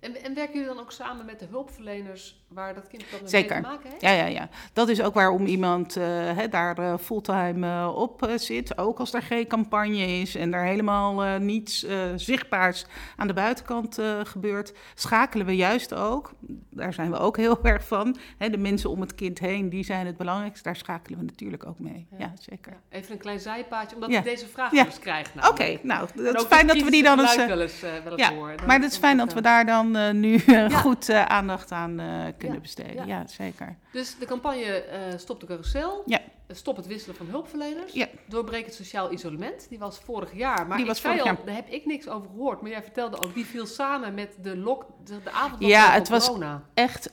[0.01, 3.47] En, en werken jullie dan ook samen met de hulpverleners waar dat kind dat mee
[3.47, 4.01] te maken heeft?
[4.01, 4.49] Ja, ja, ja.
[4.73, 8.79] Dat is ook waarom iemand eh, daar eh, fulltime eh, op zit.
[8.79, 11.87] Ook als er geen campagne is en er helemaal niets
[12.17, 12.87] zichtbaars
[13.17, 16.33] aan de buitenkant gebeurt, schakelen we juist ook.
[16.71, 18.17] Daar zijn we ook heel erg van.
[18.39, 20.63] De mensen om het kind heen, die zijn het belangrijkste.
[20.63, 22.07] Daar schakelen we natuurlijk ook mee.
[22.11, 22.33] Ja, Ja.
[22.41, 22.73] zeker.
[22.73, 24.19] Ja, even een klein zijpaadje, omdat Ja.
[24.19, 25.29] ik deze vraag eens krijg.
[25.49, 27.37] Oké, nou, het is fijn dat we die dan eens...
[27.37, 28.67] wel eens, wel eens ja, horen.
[28.67, 30.69] maar het is fijn dat we daar dan eh, nu eh, Ja.
[30.69, 31.97] goed eh, aandacht aan
[32.39, 32.95] kunnen Ja, besteden.
[32.95, 33.05] ja.
[33.05, 33.77] Ja, zeker.
[33.93, 34.85] Dus de campagne
[35.17, 36.03] Stop de Carousel.
[36.07, 36.19] Ja.
[36.53, 37.93] Stop het wisselen van hulpverleners.
[37.93, 38.07] Ja.
[38.29, 39.67] Doorbreek het sociaal isolement.
[39.69, 40.67] Die was vorig jaar.
[40.67, 42.61] Maar Die was vorig al, daar heb ik niks over gehoord.
[42.61, 45.95] Maar jij vertelde ook, die viel samen met de, lock, de, de avond Ja, van
[45.95, 46.31] het was-
[46.75, 47.13] echt,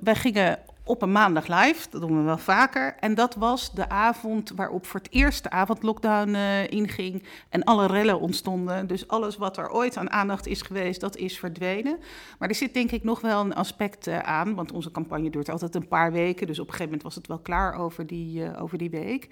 [0.00, 0.58] wij gingen
[0.88, 2.96] op een maandag live, dat doen we wel vaker.
[3.00, 7.86] En dat was de avond waarop voor het eerst de avondlockdown eh, inging en alle
[7.86, 8.86] rellen ontstonden.
[8.86, 11.98] Dus alles wat er ooit aan aandacht is geweest, dat is verdwenen.
[12.38, 15.48] Maar er zit denk ik nog wel een aspect eh, aan, want onze campagne duurt
[15.48, 16.46] altijd een paar weken.
[16.46, 19.28] Dus op een gegeven moment was het wel klaar over die, eh, over die week.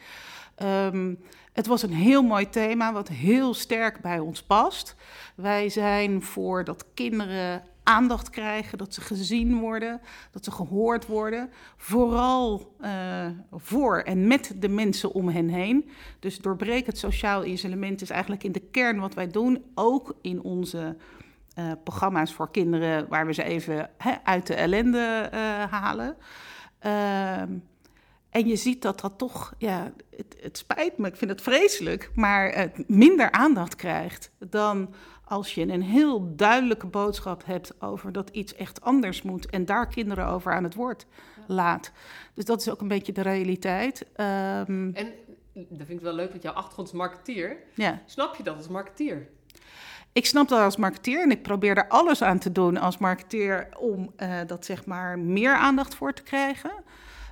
[0.54, 1.14] Ehm,
[1.52, 4.94] het was een heel mooi thema, wat heel sterk bij ons past.
[5.34, 11.50] Wij zijn voor dat kinderen aandacht krijgen, dat ze gezien worden, dat ze gehoord worden.
[11.76, 15.90] Vooral eh, voor en met de mensen om hen heen.
[16.18, 19.64] Dus doorbreek het sociaal isolement is eigenlijk in de kern wat wij doen.
[19.74, 20.96] Ook in onze
[21.54, 23.90] eh, programma's voor kinderen, waar we ze even
[24.22, 26.16] uit de ellende eh, halen.
[26.78, 27.52] Ehm,
[28.30, 32.10] en je ziet dat dat toch, ja, het, het spijt me, ik vind het vreselijk,
[32.14, 34.94] maar minder aandacht krijgt dan
[35.28, 39.86] als je een heel duidelijke boodschap hebt over dat iets echt anders moet en daar
[39.88, 41.06] kinderen over aan het woord
[41.46, 41.92] laat.
[42.34, 44.06] Dus dat is ook een beetje de realiteit.
[44.14, 45.12] Ehm, En
[45.52, 47.56] dat vind ik wel leuk, want jouw achtergrond is marketeer.
[47.74, 48.02] ja.
[48.06, 49.28] Snap je dat als marketeer?
[50.12, 53.68] Ik snap dat als marketeer en ik probeer er alles aan te doen als marketeer
[53.78, 56.70] om eh, dat zeg maar meer aandacht voor te krijgen.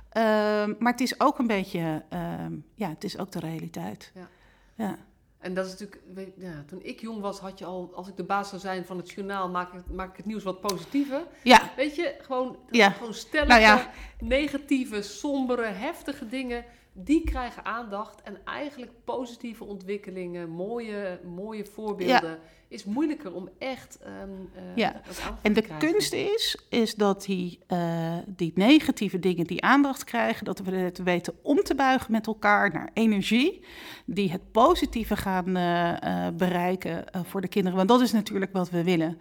[0.09, 4.11] Ehm, maar het is ook een beetje, ehm, ja, het is ook de realiteit.
[4.13, 4.27] Ja.
[4.75, 4.97] ja.
[5.45, 6.01] En dat is natuurlijk,
[6.37, 8.97] ja, toen ik jong was, had je al, als ik de baas zou zijn van
[8.97, 11.21] het journaal, maak ik, maak ik het nieuws wat positiever.
[11.43, 12.89] Ja, Weet je, gewoon, Ja.
[12.89, 13.89] gewoon stellige, Nou ja.
[14.19, 16.65] negatieve, sombere, heftige dingen,
[16.97, 18.21] die krijgen aandacht.
[18.21, 25.01] En eigenlijk positieve ontwikkelingen, mooie, mooie voorbeelden, is moeilijker om echt ehm eh, Ja.
[25.41, 25.89] En de krijgen.
[25.89, 30.97] kunst is, is dat die, eh, die negatieve dingen die aandacht krijgen, dat we het
[30.97, 33.65] weten om te buigen met elkaar naar energie,
[34.05, 37.77] die het positieve gaan eh, bereiken voor de kinderen.
[37.77, 39.17] Want dat is natuurlijk wat we willen.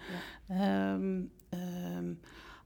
[0.49, 2.13] Ehm, ehm,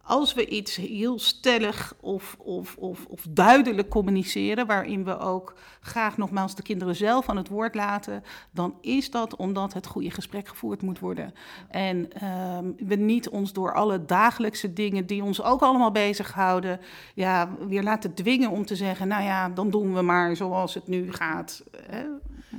[0.09, 6.17] als we iets heel stellig of, of, of, of duidelijk communiceren, waarin we ook graag
[6.17, 10.49] nogmaals de kinderen zelf aan het woord laten, dan is dat omdat het goede gesprek
[10.49, 11.33] gevoerd moet worden.
[11.71, 16.81] En ehm, we niet ons door alle dagelijkse dingen die ons ook allemaal bezighouden,
[17.15, 20.87] ja, weer laten dwingen om te zeggen, nou ja, dan doen we maar zoals het
[20.87, 21.65] nu gaat.
[21.77, 22.07] Hè?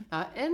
[0.09, 0.51] Nou, en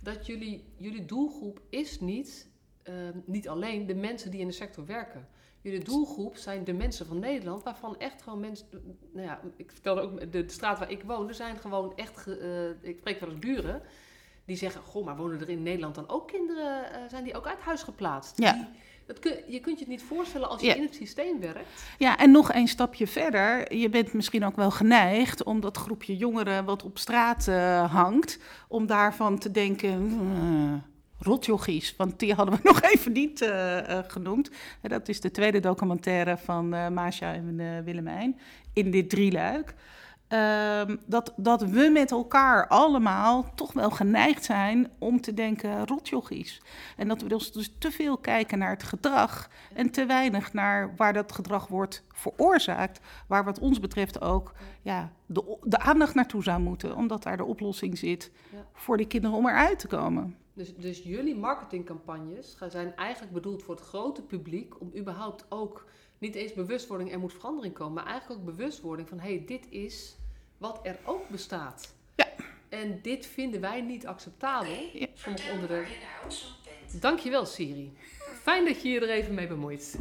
[0.00, 2.48] dat jullie, jullie doelgroep is niet,
[2.82, 5.31] ehm, niet alleen de mensen die in de sector werken.
[5.62, 8.66] Jullie doelgroep zijn de mensen van Nederland, waarvan echt gewoon mensen.
[9.12, 12.26] Nou ja, ik vertelde ook, de, de straat waar ik woon, er zijn gewoon echt.
[12.26, 13.82] eh, ik spreek wel eens buren.
[14.44, 16.92] Die zeggen: Goh, maar wonen er in Nederland dan ook kinderen?
[16.92, 18.38] eh, zijn die ook uit huis geplaatst?
[18.38, 18.52] Ja.
[18.52, 18.66] Die,
[19.06, 20.74] dat kun, je kunt je het niet voorstellen als je Ja.
[20.74, 21.82] in het systeem werkt.
[21.98, 23.74] Ja, en nog een stapje verder.
[23.76, 28.38] Je bent misschien ook wel geneigd om dat groepje jongeren wat op straat eh, hangt,
[28.68, 30.20] om daarvan te denken.
[31.22, 34.50] "Hmm, rotjochies, want die hadden we nog even niet eh, eh, genoemd.
[34.80, 38.38] En dat is de tweede documentaire van eh Masha en Willemijn
[38.72, 39.74] in dit drieluik.
[40.32, 46.62] Ehm, dat, dat we met elkaar allemaal toch wel geneigd zijn om te denken rotjochies.
[46.96, 50.92] En dat we dus, dus te veel kijken naar het gedrag en te weinig naar
[50.96, 53.00] waar dat gedrag wordt veroorzaakt.
[53.26, 57.44] Waar wat ons betreft ook ja, de, de aandacht naartoe zou moeten, omdat daar de
[57.44, 58.30] oplossing zit
[58.72, 60.36] voor die kinderen om eruit te komen.
[60.54, 65.84] Dus, dus jullie marketingcampagnes gaan- zijn eigenlijk bedoeld voor het grote publiek om überhaupt ook
[66.18, 69.66] niet eens bewustwording, er moet verandering komen, maar eigenlijk ook bewustwording van hé, hey, dit
[69.70, 70.16] is
[70.58, 71.94] wat er ook bestaat.
[72.14, 72.26] Ja.
[72.68, 74.72] En dit vinden wij niet acceptabel.
[74.92, 75.06] Ja.
[75.14, 75.86] Sommige onderdelen.
[77.00, 77.92] Dankjewel Siri.
[78.42, 79.98] Fijn dat je je er even mee bemoeit.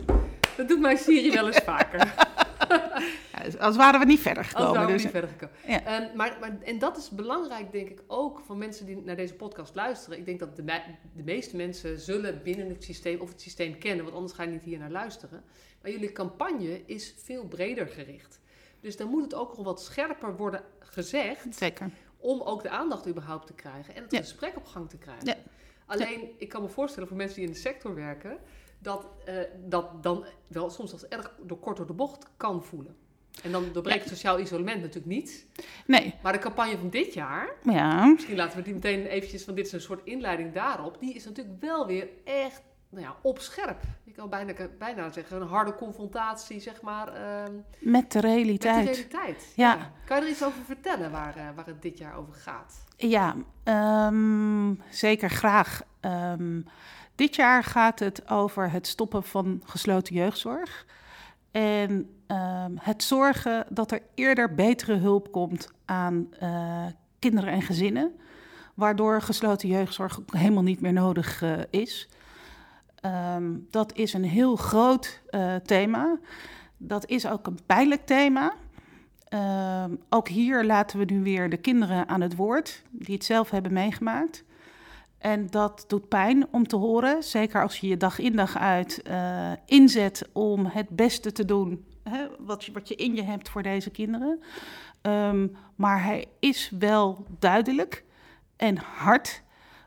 [0.57, 2.13] Dat doet mijn Siri wel eens vaker.
[3.59, 4.71] Als waren we niet verder Als gekomen.
[4.73, 5.55] waren we dus, niet verder gekomen.
[5.67, 5.83] Ja.
[5.83, 9.33] Ehm, maar, maar, en dat is belangrijk, denk ik, ook voor mensen die naar deze
[9.33, 10.17] podcast luisteren.
[10.19, 13.77] Ik denk dat de, me- de meeste mensen zullen binnen het systeem of het systeem
[13.77, 15.43] kennen, want anders ga je niet hier naar luisteren.
[15.81, 18.39] Maar jullie campagne is veel breder gericht.
[18.79, 21.89] Dus dan moet het ook nog wat scherper worden gezegd Zeker.
[22.17, 24.19] om ook de aandacht überhaupt te krijgen en het Ja.
[24.19, 25.25] gesprek op gang te krijgen.
[25.27, 25.35] Ja.
[25.85, 28.37] Alleen, ik kan me voorstellen voor mensen die in de sector werken,
[28.79, 32.95] dat eh, dat dan wel soms als erg door kort door de bocht kan voelen.
[33.41, 35.45] En dan doorbreekt sociaal isolement natuurlijk niet.
[35.85, 38.05] Nee, Maar de campagne van dit jaar, ja.
[38.05, 41.25] misschien laten we die meteen eventjes, van dit is een soort inleiding daarop, die is
[41.25, 43.81] natuurlijk wel weer echt nou ja, op scherp.
[44.03, 48.19] Je kan bijna, bijna zeggen, een harde confrontatie, zeg maar, ehm, Met de met de
[48.19, 48.85] realiteit.
[48.85, 49.53] realiteit.
[49.55, 49.91] Ja.
[50.05, 52.83] Kan je er iets over vertellen waar, eh, waar het dit jaar over gaat?
[52.97, 55.81] Ja, ehm, zeker graag.
[55.99, 56.61] Ehm,
[57.15, 60.85] dit jaar gaat het over het stoppen van gesloten jeugdzorg.
[61.51, 66.85] En ehm, het zorgen dat er eerder betere hulp komt aan eh,
[67.19, 68.11] kinderen en gezinnen.
[68.73, 72.09] Waardoor gesloten jeugdzorg helemaal niet meer nodig eh, is.
[72.95, 76.19] Ehm, dat is een heel groot eh, thema.
[76.77, 78.53] Dat is ook een pijnlijk thema.
[79.27, 83.49] Ehm, ook hier laten we nu weer de kinderen aan het woord, die het zelf
[83.49, 84.43] hebben meegemaakt.
[85.17, 89.03] En dat doet pijn om te horen, zeker als je je dag in dag uit
[89.65, 91.85] inzet om het beste te doen
[92.39, 94.41] wat, je, wat je in je hebt voor deze kinderen.
[95.01, 98.03] Ehm, maar hij is wel duidelijk
[98.55, 99.43] en hard,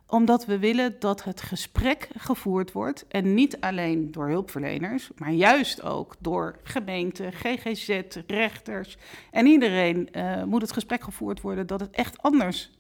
[0.07, 3.07] omdat we willen dat het gesprek gevoerd wordt.
[3.09, 8.99] En niet alleen door hulpverleners, maar juist ook door gemeenten, GGZ, rechters.
[9.31, 12.71] En iedereen eh, moet het gesprek gevoerd worden dat het echt anders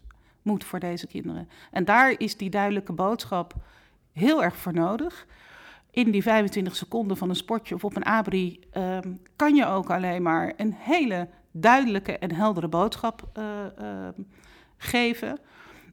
[0.43, 1.49] moet voor deze kinderen.
[1.71, 3.55] En daar is die duidelijke boodschap
[4.13, 5.27] heel erg voor nodig.
[5.95, 9.91] In die 25 seconden van een sportje of op een abri ehm, kan je ook
[9.91, 13.45] alleen maar een hele duidelijke en heldere boodschap eh,
[13.79, 14.23] ehm,
[14.77, 15.39] geven.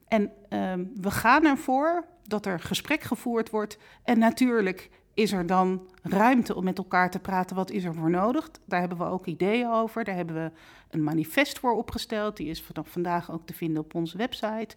[0.08, 3.78] En ehm, we gaan ervoor dat er gesprek gevoerd wordt.
[4.04, 7.56] En natuurlijk is er dan ruimte om met elkaar te praten.
[7.56, 8.50] Wat is er voor nodig?
[8.66, 10.04] Daar hebben we ook ideeën over.
[10.04, 10.52] Daar hebben we
[10.90, 12.38] een manifest voor opgesteld.
[12.38, 14.76] Die is vanaf vandaag ook te vinden op onze website.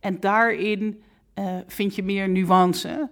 [0.00, 1.02] En daarin
[1.34, 3.10] uh, vind je meer nuance.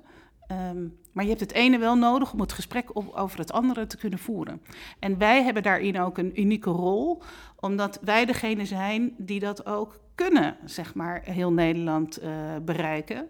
[0.53, 3.97] Ehm, maar je hebt het ene wel nodig om het gesprek over het andere te
[3.97, 4.63] kunnen voeren.
[4.99, 7.23] En wij hebben daarin ook een unieke rol,
[7.61, 13.29] omdat wij degene zijn die dat ook kunnen, zeg maar, heel Nederland uh, bereiken.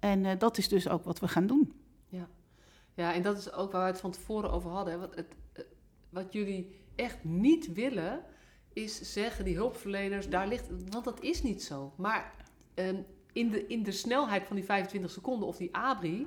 [0.00, 1.72] En uh, dat is dus ook wat we gaan doen.
[2.08, 2.28] Ja.
[2.94, 5.00] ja, en dat is ook waar we het van tevoren over hadden.
[5.00, 5.34] Wat, het,
[6.08, 8.20] wat jullie echt niet willen,
[8.72, 10.68] is zeggen die hulpverleners, daar ligt.
[10.90, 11.92] Want dat is niet zo.
[11.96, 12.34] Maar
[12.74, 16.26] um, in, de, in de snelheid van die 25 seconden of die ABRI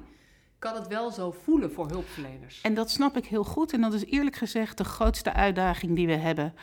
[0.60, 2.62] kan het wel zo voelen voor hulpverleners.
[2.62, 3.74] En dat snap ik heel goed.
[3.74, 6.54] En dat is eerlijk gezegd de grootste uitdaging die we hebben.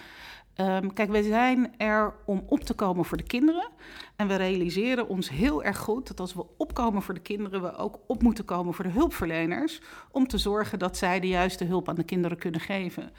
[0.57, 3.68] Um, kijk, wij zijn er om op te komen voor de kinderen.
[4.16, 7.76] En we realiseren ons heel erg goed dat als we opkomen voor de kinderen, we
[7.76, 9.81] ook op moeten komen voor de hulpverleners.
[10.11, 13.12] Om te zorgen dat zij de juiste hulp aan de kinderen kunnen geven.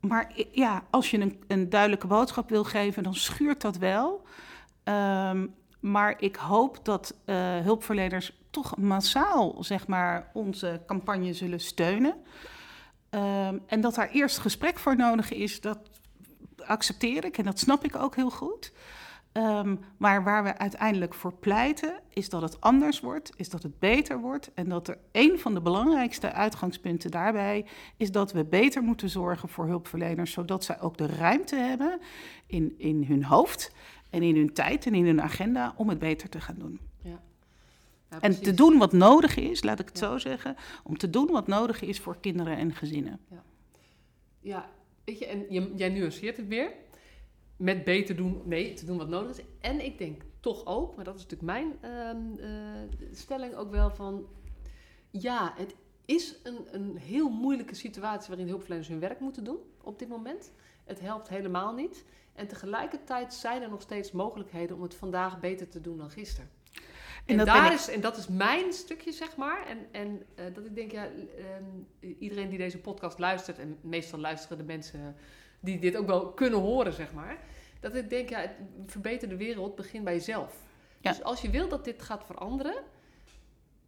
[0.00, 4.26] Maar ja, als je een, een duidelijke boodschap wil geven, dan schuurt dat wel.
[4.84, 12.14] Um, maar ik hoop dat uh, hulpverleners toch massaal zeg maar, onze campagne zullen steunen.
[13.10, 15.78] Um, en dat daar eerst gesprek voor nodig is, dat
[16.66, 18.72] accepteer ik en dat snap ik ook heel goed.
[19.32, 23.78] Um, maar waar we uiteindelijk voor pleiten, is dat het anders wordt, is dat het
[23.78, 24.50] beter wordt.
[24.54, 29.48] En dat er een van de belangrijkste uitgangspunten daarbij is dat we beter moeten zorgen
[29.48, 32.00] voor hulpverleners, zodat zij ook de ruimte hebben
[32.46, 33.74] in, in hun hoofd
[34.10, 36.80] en in hun tijd en in hun agenda om het beter te gaan doen.
[37.02, 37.20] Ja.
[38.12, 41.26] Ja, en te doen wat nodig is, laat ik het zo zeggen, om te doen
[41.26, 43.20] wat nodig is voor kinderen en gezinnen.
[43.30, 43.42] Ja,
[44.40, 44.70] ja
[45.04, 46.72] weet je, en jij nuanceert het weer
[47.56, 49.44] met beter doen, nee, te doen wat nodig is.
[49.60, 52.56] En ik denk toch ook, maar dat is natuurlijk mijn uh, uh,
[53.12, 54.26] stelling ook wel van,
[55.10, 59.98] ja, het is een, een heel moeilijke situatie waarin hulpverleners hun werk moeten doen op
[59.98, 60.52] dit moment.
[60.84, 62.04] Het helpt helemaal niet.
[62.34, 66.50] En tegelijkertijd zijn er nog steeds mogelijkheden om het vandaag beter te doen dan gisteren.
[67.24, 69.66] En, en daar is, en dat is mijn stukje, zeg maar.
[69.66, 74.18] En, en uh, dat ik denk, ja, uh, iedereen die deze podcast luistert, en meestal
[74.18, 75.16] luisteren de mensen
[75.60, 77.38] die dit ook wel kunnen horen, zeg maar.
[77.80, 78.56] Dat ik denk, ja, het
[78.86, 80.56] verbeter de wereld begint bij jezelf.
[81.00, 81.10] Ja.
[81.10, 82.82] Dus als je wil dat dit gaat veranderen,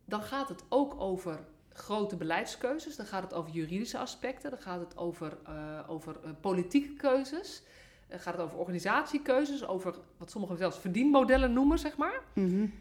[0.04, 1.40] dan gaat het ook over
[1.72, 2.96] grote beleidskeuzes.
[2.96, 4.50] Dan gaat het over juridische aspecten.
[4.50, 7.62] Dan gaat het over, uh, over politieke keuzes.
[8.08, 12.22] Dan gaat het over organisatiekeuzes, over wat sommigen zelfs verdienmodellen noemen, zeg maar.
[12.34, 12.72] Mm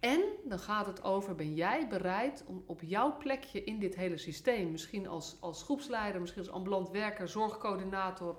[0.00, 4.16] En dan gaat het over, ben jij bereid om op jouw plekje in dit hele
[4.16, 8.36] systeem, misschien als, als groepsleider, misschien als ambulant werker, zorgcoördinator,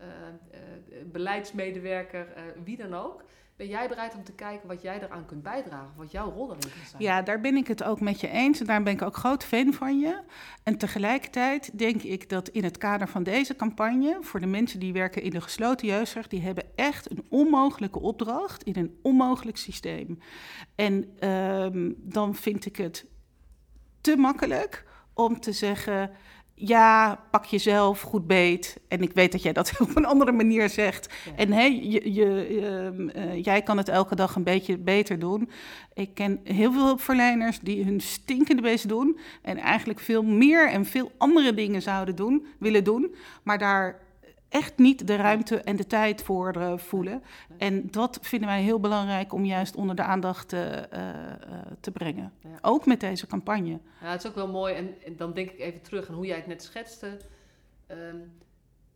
[0.00, 3.22] uh, uh, beleidsmedewerker, uh, wie dan ook,
[3.56, 5.92] ben jij bereid om te kijken wat jij eraan kunt bijdragen?
[5.96, 7.02] Wat jouw rol erin kan zijn?
[7.02, 8.60] Ja, daar ben ik het ook met je eens.
[8.60, 10.22] En daar ben ik ook groot fan van je.
[10.62, 14.18] En tegelijkertijd denk ik dat in het kader van deze campagne...
[14.20, 16.28] voor de mensen die werken in de gesloten jeugdzorg...
[16.28, 20.18] die hebben echt een onmogelijke opdracht in een onmogelijk systeem.
[20.74, 23.06] En um, dan vind ik het
[24.00, 26.10] te makkelijk om te zeggen
[26.58, 28.80] ja, pak jezelf goed beet.
[28.88, 31.14] En ik weet dat jij dat op een andere manier zegt.
[31.36, 35.50] En hey, je, je, uh, jij kan het elke dag een beetje beter doen.
[35.94, 39.18] Ik ken heel veel hulpverleners die hun stinkende best doen.
[39.42, 43.14] En eigenlijk veel meer en veel andere dingen zouden doen, willen doen.
[43.42, 44.05] Maar daar
[44.48, 47.22] echt niet de ruimte en de tijd voor uh, voelen.
[47.58, 50.82] En dat vinden wij heel belangrijk om juist onder de aandacht uh, uh,
[51.80, 52.32] te brengen.
[52.40, 52.58] Ja.
[52.62, 53.80] Ook met deze campagne.
[54.00, 54.74] Ja, het is ook wel mooi.
[54.74, 57.18] En, en, dan denk ik even terug aan hoe jij het net schetste.
[57.90, 58.32] Um,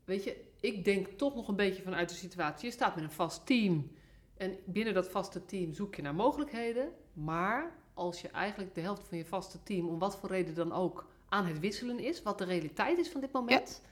[0.04, 2.66] weet je, ik denk toch nog een beetje vanuit de situatie.
[2.66, 3.90] Je staat met een vast team.
[4.36, 6.88] En binnen dat vaste team zoek je naar mogelijkheden.
[7.12, 10.72] Maar als je eigenlijk de helft van je vaste team, om wat voor reden dan
[10.72, 13.80] ook, aan het wisselen is, wat de realiteit is van dit moment.
[13.82, 13.88] Ja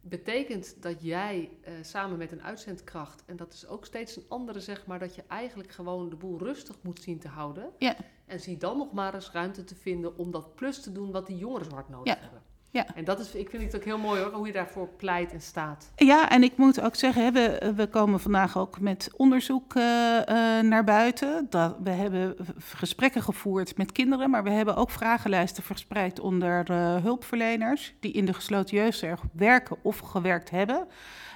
[0.00, 4.60] betekent dat jij uh, samen met een uitzendkracht, en dat is ook steeds een andere,
[4.60, 7.70] zeg maar, dat je eigenlijk gewoon de boel rustig moet zien te houden.
[7.78, 7.96] Ja.
[8.26, 11.26] En zie dan nog maar eens ruimte te vinden om dat plus te doen wat
[11.26, 12.20] die jongeren zo hard nodig ja.
[12.20, 12.42] hebben.
[12.70, 12.86] Ja.
[12.94, 15.40] En dat is, ik vind het ook heel mooi hoor, hoe je daarvoor pleit en
[15.40, 15.90] staat.
[15.96, 19.82] Ja, en ik moet ook zeggen, hè, we, we komen vandaag ook met onderzoek uh,
[19.82, 20.24] uh,
[20.60, 21.46] naar buiten.
[21.50, 26.96] Dat, we hebben gesprekken gevoerd met kinderen, maar we hebben ook vragenlijsten verspreid onder uh,
[27.02, 30.86] hulpverleners die in de gesloten jeugdzorg werken of gewerkt hebben.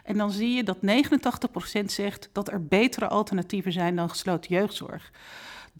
[0.04, 0.78] En dan zie je dat
[1.80, 5.10] 89% zegt dat er betere alternatieven zijn dan gesloten jeugdzorg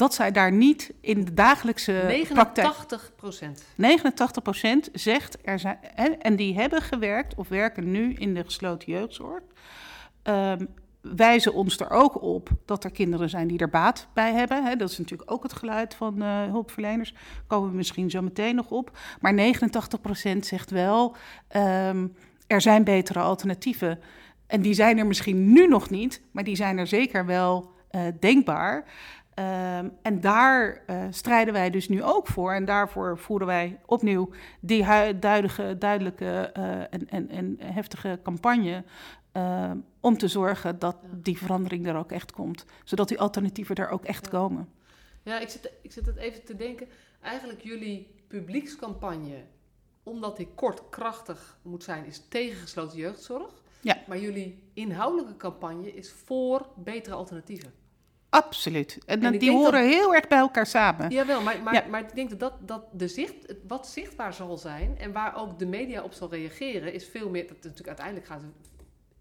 [0.03, 3.17] dat zij daar niet in de dagelijkse 89 praktijk...
[3.17, 3.65] procent.
[3.75, 5.79] 89 procent zegt, er zijn,
[6.21, 9.43] en die hebben gewerkt of werken nu in de gesloten jeugdzorg...
[10.25, 10.69] Um,
[11.01, 14.79] wijzen ons er ook op dat er kinderen zijn die er baat bij hebben.
[14.79, 17.12] Dat is natuurlijk ook het geluid van uh, hulpverleners.
[17.12, 18.99] Daar komen we misschien zo meteen nog op.
[19.21, 19.35] Maar
[20.35, 21.17] 89% zegt wel,
[21.57, 23.99] um, er zijn betere alternatieven.
[24.47, 28.03] En die zijn er misschien nu nog niet, maar die zijn er zeker wel uh,
[28.21, 28.85] denkbaar.
[29.38, 32.53] Um, en daar uh, strijden wij dus nu ook voor.
[32.53, 34.85] En daarvoor voeren wij opnieuw die
[35.18, 38.85] duidelijke, duidelijke uh, en, en, en heftige campagne.
[39.37, 42.64] Uh, om te zorgen dat die verandering er ook echt komt.
[42.85, 44.31] Zodat die alternatieven er ook echt ja.
[44.31, 44.68] komen.
[45.23, 46.88] Ja, ik zit, ik zit het even te denken.
[47.21, 49.45] Eigenlijk jullie publiekscampagne,
[50.03, 53.62] omdat die kort krachtig moet zijn, is tegen gesloten jeugdzorg.
[53.81, 53.97] Ja.
[54.07, 57.73] Maar jullie inhoudelijke campagne is voor betere alternatieven.
[58.33, 58.99] Absoluut.
[59.07, 61.11] En, die horen heel erg bij elkaar samen.
[61.11, 61.85] Jawel, maar, maar, Ja.
[61.90, 65.59] maar ik denk dat, dat, dat de zicht, wat zichtbaar zal zijn en waar ook
[65.59, 67.42] de media op zal reageren, is veel meer.
[67.47, 68.40] Dat natuurlijk uiteindelijk gaat,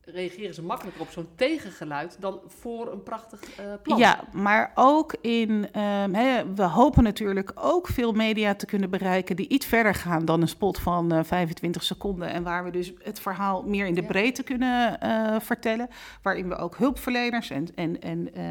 [0.05, 3.97] reageren ze makkelijker op zo'n tegengeluid dan voor een prachtig eh, plan.
[3.97, 5.67] Ja, maar ook in.
[5.71, 10.25] ehm, hè, we hopen natuurlijk ook veel media te kunnen bereiken die iets verder gaan
[10.25, 12.29] dan een spot van eh, 25 seconden.
[12.29, 15.87] En waar we dus het verhaal meer in de breedte kunnen eh, vertellen.
[16.21, 18.43] Waarin we ook hulpverleners en, en, en eh,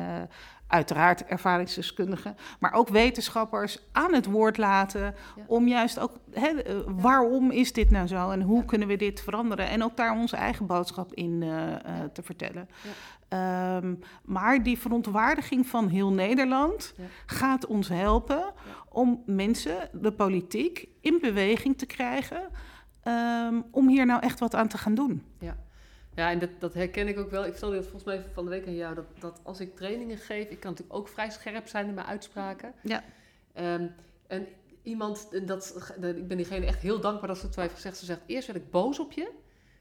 [0.71, 5.01] uiteraard ervaringsdeskundigen, maar ook wetenschappers aan het woord laten.
[5.03, 5.15] Ja.
[5.47, 6.13] Om juist ook.
[6.33, 6.43] Eh,
[6.87, 9.69] waarom is dit nou zo en hoe kunnen we dit veranderen?
[9.69, 12.09] En ook daar onze eigen boodschap in eh, eh, Ja.
[12.13, 12.69] te vertellen.
[13.29, 16.95] Ehm, maar die verontwaardiging van heel Nederland
[17.27, 18.53] gaat ons helpen
[18.89, 22.43] om mensen, de politiek, in beweging te krijgen.
[23.03, 25.23] ehm, om hier nou echt wat aan te gaan doen.
[25.39, 25.57] Ja,
[26.15, 27.45] en dat, dat herken ik ook wel.
[27.45, 28.95] Ik vertelde dat volgens mij van de week aan jou.
[28.95, 32.07] Dat, dat als ik trainingen geef, ik kan natuurlijk ook vrij scherp zijn in mijn
[32.07, 32.75] uitspraken.
[32.83, 33.05] Ja.
[33.53, 33.87] Ehm,
[34.27, 34.47] en
[34.83, 37.97] iemand, dat, ik ben diegene echt heel dankbaar dat ze het heeft gezegd.
[37.97, 39.31] Ze zegt, eerst werd ik boos op je.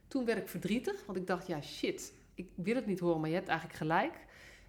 [0.07, 3.29] Toen werd ik verdrietig, want ik dacht, ja shit, ik wil het niet horen, maar
[3.29, 4.13] je hebt eigenlijk gelijk.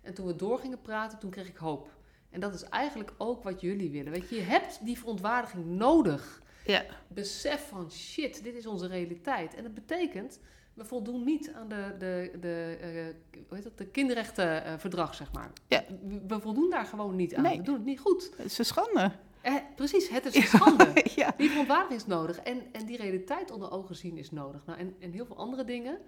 [0.03, 1.91] En toen we door gingen praten, toen kreeg ik hoop.
[2.31, 4.13] En dat is eigenlijk ook wat jullie willen.
[4.13, 6.43] Weet je, je hebt die verontwaardiging nodig.
[6.65, 6.85] Ja.
[7.09, 9.55] Besef van shit, dit is onze realiteit.
[9.55, 10.41] En dat betekent,
[10.81, 15.51] we voldoen niet aan de, de, de, eh, hoe heet dat, de kinderrechtenverdrag, zeg maar.
[15.67, 15.85] Ja.
[16.07, 17.43] We, we voldoen daar gewoon niet aan.
[17.43, 17.57] Nee.
[17.57, 18.31] We doen het niet goed.
[18.37, 19.13] Het is een schande.
[19.41, 20.93] Eh, precies, het is een schande.
[21.17, 21.35] ja.
[21.37, 24.67] Die verontwaardiging is nodig en, en die realiteit onder ogen zien is nodig.
[24.67, 25.99] Nou, en, en heel veel andere dingen.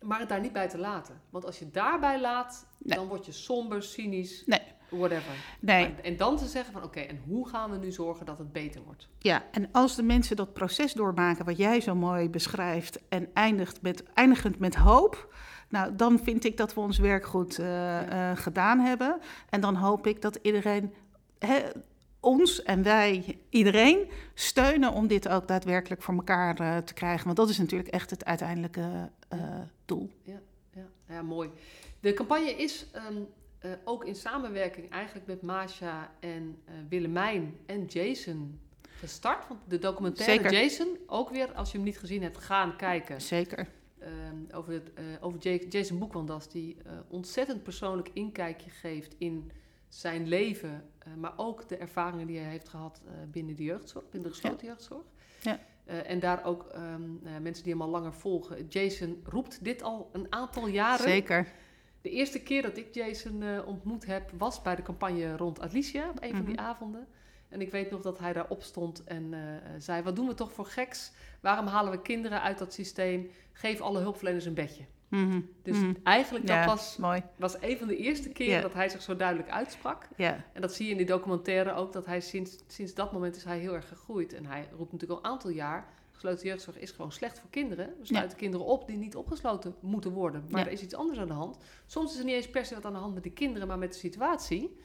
[0.00, 1.20] Maar het daar niet bij te laten.
[1.30, 2.98] Want als je daarbij laat, Nee.
[2.98, 4.62] dan word je somber, cynisch, Nee.
[4.88, 5.32] Whatever.
[5.60, 8.38] Nee, En, en dan te zeggen van oké, en hoe gaan we nu zorgen dat
[8.38, 9.08] het beter wordt?
[9.18, 9.44] ja.
[9.50, 14.02] En als de mensen dat proces doormaken, wat jij zo mooi beschrijft, en eindigt met,
[14.14, 15.34] eindigend met hoop.
[15.68, 19.20] Nou, dan vind ik dat we ons werk goed eh, eh, gedaan hebben.
[19.50, 20.94] En dan hoop ik dat iedereen,
[22.20, 27.24] ons en wij, iedereen, steunen om dit ook daadwerkelijk voor elkaar eh, te krijgen.
[27.24, 29.10] Want dat is natuurlijk echt het uiteindelijke
[29.84, 30.10] doel.
[30.22, 30.40] Ja,
[31.08, 31.50] ja, mooi.
[32.00, 33.22] De campagne is ehm,
[33.58, 38.60] eh, ook in samenwerking eigenlijk met Masha en eh, Willemijn en Jason
[38.98, 39.48] gestart.
[39.48, 40.62] Want de documentaire Zeker.
[40.62, 43.20] Jason, ook weer als je hem niet gezien hebt, gaan kijken.
[43.20, 43.68] Zeker.
[43.98, 46.76] Ehm, over het, eh, over Ja- Jason Boekwandas, die
[47.08, 49.50] ontzettend persoonlijk inkijkje geeft in
[49.88, 54.30] zijn leven, maar ook de ervaringen die hij heeft gehad eh, binnen de jeugdzorg, binnen
[54.30, 55.04] de gesloten jeugdzorg.
[55.42, 55.60] Ja.
[55.84, 58.66] En daar ook ehm, eh, mensen die hem al langer volgen.
[58.68, 61.08] Jason roept dit al een aantal jaren.
[61.08, 61.52] Zeker.
[62.00, 66.08] De eerste keer dat ik Jason eh, ontmoet heb, was bij de campagne rond Alicia,
[66.10, 66.64] op een van die Mhm.
[66.64, 67.06] avonden.
[67.48, 70.34] En ik weet nog dat hij daar opstond en eh, eh, zei: Wat doen we
[70.34, 71.12] toch voor geks?
[71.40, 73.30] Waarom halen we kinderen uit dat systeem?
[73.52, 74.84] Geef alle hulpverleners een bedje.
[75.08, 75.40] Mhm.
[75.62, 75.92] Dus Mhm.
[76.02, 77.22] eigenlijk dat was, mooi.
[77.36, 80.08] was een van de eerste keren dat hij zich zo duidelijk uitsprak.
[80.52, 83.44] En dat zie je in die documentaire ook, dat hij sinds, sinds dat moment is
[83.44, 84.32] hij heel erg gegroeid.
[84.32, 85.86] En hij roept natuurlijk al een aantal jaar,
[86.18, 87.94] gesloten jeugdzorg is gewoon slecht voor kinderen.
[87.98, 90.44] We sluiten kinderen op die niet opgesloten moeten worden.
[90.50, 90.66] Maar Ja.
[90.66, 91.56] er is iets anders aan de hand.
[91.86, 93.78] Soms is er niet eens per se wat aan de hand met de kinderen, maar
[93.78, 94.76] met de situatie.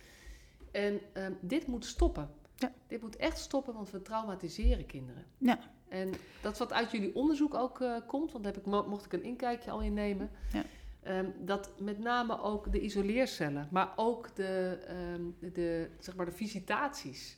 [0.72, 2.30] En ehm, dit moet stoppen.
[2.56, 2.74] Ja.
[2.88, 5.26] Dit moet echt stoppen, want we traumatiseren kinderen.
[5.38, 5.60] Ja.
[5.88, 8.88] En dat is wat uit jullie onderzoek ook eh, komt, want daar heb ik, mo-
[8.88, 10.30] mocht ik een inkijkje al in nemen.
[10.54, 10.64] Ja.
[11.02, 16.32] Ehm, dat met name ook de isoleercellen, maar ook de, ehm, de, zeg maar de
[16.32, 17.38] visitaties.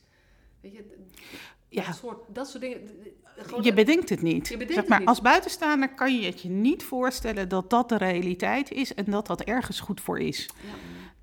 [0.60, 0.96] Weet je,
[1.68, 1.86] Ja.
[1.86, 2.88] dat, soort, dat soort dingen.
[3.36, 4.48] gewoon- Je bedenkt het niet.
[4.48, 5.08] Bedenkt zeg het maar, niet.
[5.08, 9.26] Als buitenstaander kan je het je niet voorstellen dat dat de realiteit is en dat
[9.26, 10.48] dat ergens goed voor is.
[10.62, 10.70] Ja.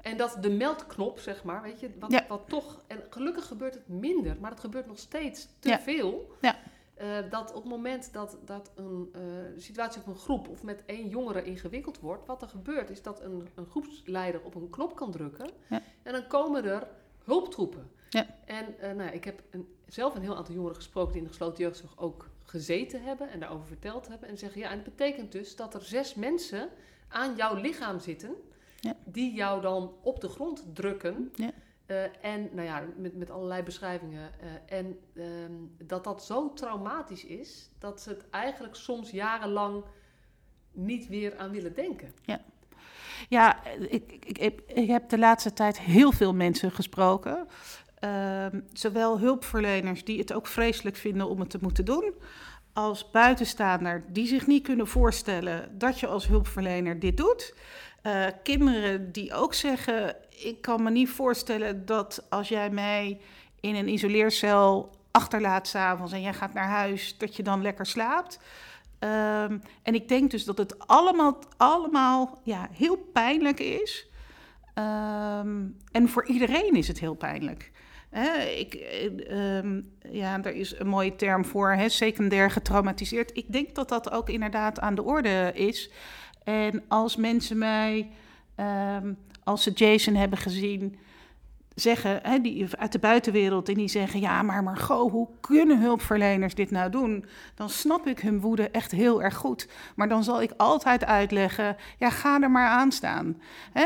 [0.10, 2.26] En dat de meldknop, zeg maar, weet je, wat, Ja.
[2.28, 5.80] wat toch, en gelukkig gebeurt het minder, maar het gebeurt nog steeds te Ja.
[5.80, 6.32] veel.
[6.42, 6.56] Ja.
[6.94, 9.22] Eh, dat op het moment dat, dat een eh,
[9.58, 13.22] situatie op een groep of met één jongere ingewikkeld wordt, wat er gebeurt is dat
[13.22, 15.82] een, een groepsleider op een knop kan drukken Ja.
[16.04, 16.88] en dan komen er
[17.24, 17.92] hulptroepen.
[18.10, 18.26] Ja.
[18.46, 21.34] En eh, nou, ik heb een, zelf een heel aantal jongeren gesproken die in de
[21.34, 24.30] gesloten jeugdzorg ook gezeten hebben en daarover verteld hebben.
[24.30, 26.70] En zeggen, ja, en dat betekent dus dat er zes mensen
[27.08, 28.34] aan jouw lichaam zitten.
[28.80, 28.96] Ja.
[29.06, 31.32] Die jou dan op de grond drukken.
[31.36, 31.52] Ja.
[31.86, 34.32] Eh, en nou ja, met, met allerlei beschrijvingen.
[34.40, 35.52] eh, en ehm,
[35.88, 39.84] dat dat zo traumatisch is, dat ze het eigenlijk soms jarenlang
[40.72, 42.14] niet weer aan willen denken.
[43.30, 47.48] Ja, ik, ik, ik, heb- ik heb de laatste tijd heel veel mensen gesproken.
[48.04, 52.14] Ehm, zowel hulpverleners die het ook vreselijk vinden om het te moeten doen,
[52.74, 57.56] als buitenstaander die zich niet kunnen voorstellen dat je als hulpverlener dit doet.
[58.02, 63.20] Eh, kinderen die ook zeggen: Ik kan me niet voorstellen dat als jij mij
[63.60, 68.40] in een isoleercel achterlaat s'avonds en jij gaat naar huis, dat je dan lekker slaapt.
[69.00, 74.08] Ehm, en ik denk dus dat het allemaal, allemaal ja, heel pijnlijk is.
[74.74, 77.72] Ehm, en voor iedereen is het heel pijnlijk.
[78.14, 83.38] Hè, ik, eh, ehm, ja, er is een mooie term voor, hè, secundair getraumatiseerd.
[83.38, 85.92] Ik denk dat dat ook inderdaad aan de orde is.
[86.44, 88.10] En als mensen mij,
[88.56, 90.98] ehm, als ze Jason hebben gezien,
[91.76, 96.56] zeggen, hè, die uit de buitenwereld, en die zeggen: Ja, maar Margot, hoe kunnen hulpverleners
[96.56, 97.26] dit nou doen?
[97.56, 99.68] Dan snap ik hun woede echt heel erg goed.
[99.96, 103.42] Maar dan zal ik altijd uitleggen: Ja, ga er maar aan staan.
[103.72, 103.86] Hè,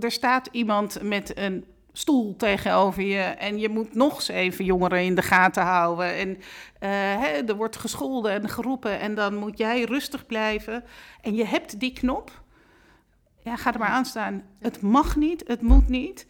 [0.00, 5.14] er staat iemand met een stoel tegenover je en je moet nog zeven jongeren in
[5.14, 6.14] de gaten houden.
[6.14, 6.36] En
[6.78, 6.90] eh,
[7.20, 10.84] hè, er wordt gescholden en geroepen en dan moet jij rustig blijven.
[11.20, 12.42] En je hebt die knop.
[13.38, 14.42] Ja, ga er maar aan staan.
[14.58, 16.26] Het mag niet, het moet niet.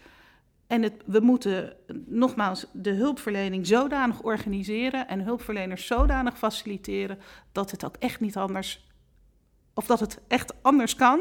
[0.67, 7.19] En het, we moeten nogmaals de hulpverlening zodanig organiseren en hulpverleners zodanig faciliteren
[7.53, 8.89] dat het ook echt niet anders,
[9.75, 11.21] of dat het echt anders kan.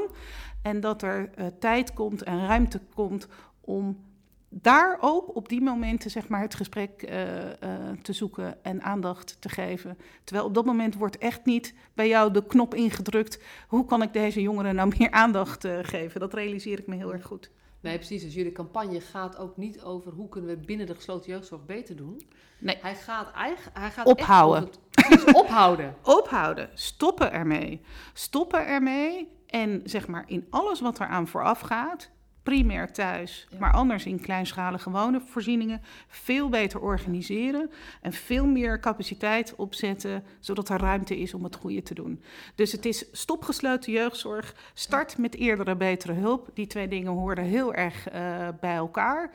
[0.62, 3.28] En dat er eh, tijd komt en ruimte komt
[3.62, 4.11] om
[4.54, 9.38] daar ook op die momenten zeg maar, het gesprek eh, eh, te zoeken en aandacht
[9.39, 9.97] te geven.
[10.24, 13.39] Terwijl op dat moment wordt echt niet bij jou de knop ingedrukt.
[13.68, 16.20] Hoe kan ik deze jongeren nou meer aandacht eh, geven?
[16.20, 17.52] Dat realiseer ik me heel erg goed.
[17.80, 18.24] Nee, precies.
[18.24, 21.95] Dus jullie campagne gaat ook niet over hoe kunnen we binnen de gesloten jeugdzorg beter
[21.95, 22.22] doen.
[22.60, 22.78] Nee.
[22.82, 24.70] Hij gaat, eigenlijk, hij gaat Ophouden.
[24.91, 25.95] Echt ophouden.
[26.04, 26.70] ophouden.
[26.74, 27.82] Stoppen ermee.
[28.14, 29.30] Stoppen ermee.
[29.47, 32.10] En zeg maar in alles wat eraan vooraf gaat,
[32.44, 33.58] primair thuis, Ja.
[33.60, 37.72] maar anders in kleinschalige wonenvoorzieningen, veel beter organiseren
[38.02, 42.24] en veel meer capaciteit opzetten, zodat er ruimte is om het goede te doen.
[42.56, 46.50] Dus het is stopgesloten jeugdzorg, start met eerdere betere hulp.
[46.54, 49.32] Die twee dingen horen heel erg eh, bij elkaar.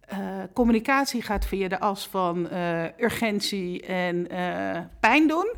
[0.00, 0.18] Eh,
[0.52, 4.26] communicatie gaat via de as van eh, urgentie en
[5.00, 5.54] pijn doen.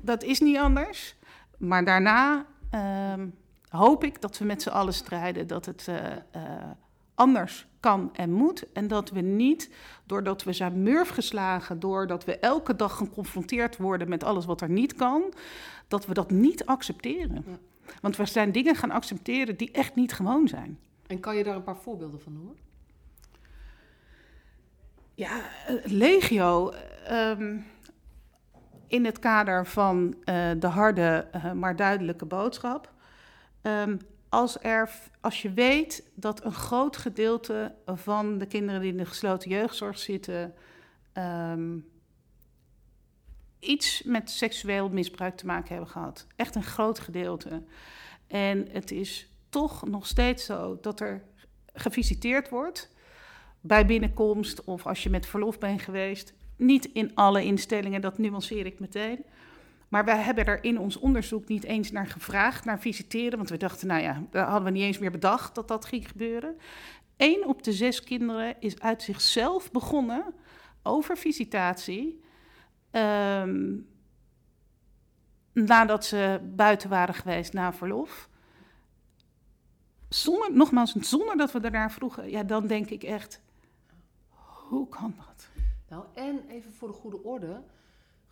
[0.00, 1.16] Dat is niet anders.
[1.58, 3.26] Maar daarna ehm,
[3.74, 6.70] hoop ik dat we met z'n allen strijden dat het eh, eh,
[7.14, 8.72] anders kan en moet.
[8.72, 9.70] En dat we niet,
[10.04, 14.68] doordat we zijn murf geslagen, doordat we elke dag geconfronteerd worden met alles wat er
[14.68, 15.32] niet kan,
[15.88, 17.44] dat we dat niet accepteren.
[17.46, 17.58] Ja.
[18.00, 20.78] Want we zijn dingen gaan accepteren die echt niet gewoon zijn.
[21.06, 22.56] En kan je daar een paar voorbeelden van noemen?
[25.14, 26.72] Ja, eh, legio.
[27.04, 27.56] ehm,
[28.86, 30.14] in het kader van
[30.58, 32.93] de harde, maar duidelijke boodschap.
[33.64, 33.96] Ehm,
[34.28, 34.58] als,
[35.20, 39.98] als je weet dat een groot gedeelte van de kinderen die in de gesloten jeugdzorg
[39.98, 40.54] zitten.
[41.12, 41.78] ehm,
[43.58, 46.26] iets met seksueel misbruik te maken hebben gehad.
[46.36, 47.62] Echt een groot gedeelte.
[48.26, 51.22] En het is toch nog steeds zo dat er
[51.72, 52.90] gevisiteerd wordt
[53.60, 56.34] bij binnenkomst of als je met verlof bent geweest.
[56.56, 59.24] Niet in alle instellingen, dat nuanceer ik meteen.
[59.94, 63.36] Maar wij hebben er in ons onderzoek niet eens naar gevraagd, naar visiteren.
[63.36, 66.08] Want we dachten, nou ja, daar hadden we niet eens meer bedacht dat dat ging
[66.08, 66.58] gebeuren.
[67.16, 70.34] Eén op de zes kinderen is uit zichzelf begonnen
[70.82, 72.22] over visitatie.
[72.90, 73.76] ehm,
[75.52, 78.28] nadat ze buiten waren geweest na verlof.
[80.08, 83.40] Zonder, nogmaals, zonder dat we daarnaar vroegen, ja, dan denk ik echt,
[84.68, 85.48] hoe kan dat?
[85.88, 87.62] Nou, en even voor de goede orde.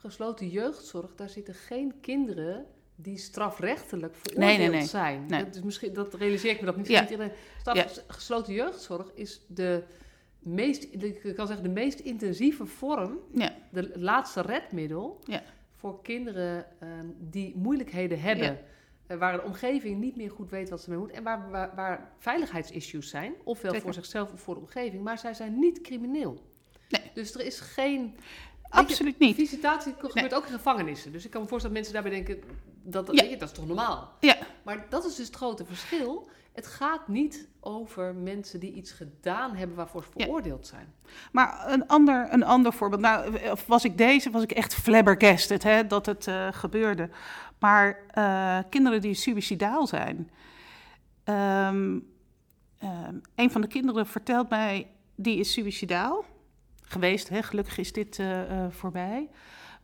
[0.03, 4.87] Gesloten jeugdzorg, daar zitten geen kinderen die strafrechtelijk veroordeeld nee, nee.
[4.87, 5.27] zijn.
[5.27, 5.45] Nee.
[5.45, 6.87] Dat is misschien, dat realiseer ik me dat niet.
[6.87, 7.07] Ja.
[7.61, 9.83] Straf, Gesloten jeugdzorg is de
[10.39, 15.21] meest, ik kan zeggen, de meest intensieve vorm, Ja, de laatste redmiddel
[15.77, 18.59] voor kinderen ehm, die moeilijkheden hebben.
[19.07, 21.11] Eh, Waar de omgeving niet meer goed weet wat ze mee moet.
[21.11, 23.35] En waar, waar, waar veiligheidsissues zijn.
[23.45, 23.87] Ofwel Zeker.
[23.87, 25.03] voor zichzelf of voor de omgeving.
[25.03, 26.43] Maar zij zijn niet crimineel.
[26.89, 27.11] Nee.
[27.15, 28.15] Dus er is geen
[28.73, 29.35] absoluut niet.
[29.35, 31.13] Visitatie gebeurt ook in gevangenissen.
[31.13, 32.59] Dus ik kan me voorstellen dat mensen daarbij denken...
[32.83, 33.25] dat, Ja.
[33.31, 34.13] je, dat is toch normaal?
[34.21, 34.37] Ja.
[34.63, 36.29] Maar dat is dus het grote verschil.
[36.53, 40.25] Het gaat niet over mensen die iets gedaan hebben waarvoor ze Ja.
[40.25, 40.95] veroordeeld zijn.
[41.33, 43.01] Maar een ander, een ander voorbeeld.
[43.01, 47.09] Nou, of was ik deze, was ik echt flabbergasted hè, dat het eh, gebeurde.
[47.59, 50.31] Maar eh, kinderen die suicidaal zijn.
[51.25, 51.99] Ehm,
[53.35, 56.25] een van de kinderen vertelt mij, die is suicidaal
[56.93, 57.29] geweest.
[57.29, 59.29] Hè, gelukkig is dit eh, eh, voorbij.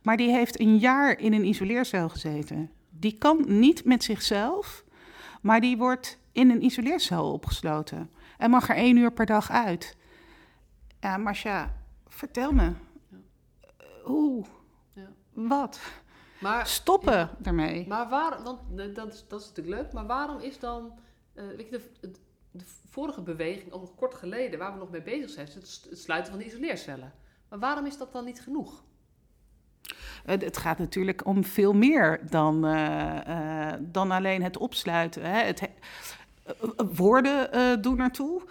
[0.01, 2.71] Maar die heeft een jaar in een isoleercel gezeten.
[2.89, 4.83] Die kan niet met zichzelf,
[5.41, 8.09] maar die wordt in een isoleercel opgesloten.
[8.37, 9.97] En mag er één uur per dag uit.
[10.99, 11.75] Ja, Marcia,
[12.07, 12.71] vertel me.
[14.03, 14.45] Hoe?
[14.93, 15.09] Ja.
[15.33, 15.79] Wat?
[16.39, 17.87] Maar, Stoppen daarmee.
[17.87, 18.59] maar waarom, want
[18.95, 20.99] dat is, dat is natuurlijk leuk, maar waarom is dan,
[21.33, 22.11] eh, weet je, de,
[22.51, 25.99] de, vorige beweging, al nog kort geleden, waar we nog mee bezig zijn, is het,
[25.99, 27.13] sluiten van de isoleercellen.
[27.49, 28.83] Maar waarom is dat dan niet genoeg?
[30.25, 35.23] Het, gaat natuurlijk om veel meer dan, eh, eh, dan alleen het opsluiten.
[35.23, 35.43] Hè.
[35.43, 35.73] Het, he-
[36.93, 38.41] woorden eh, doen ertoe,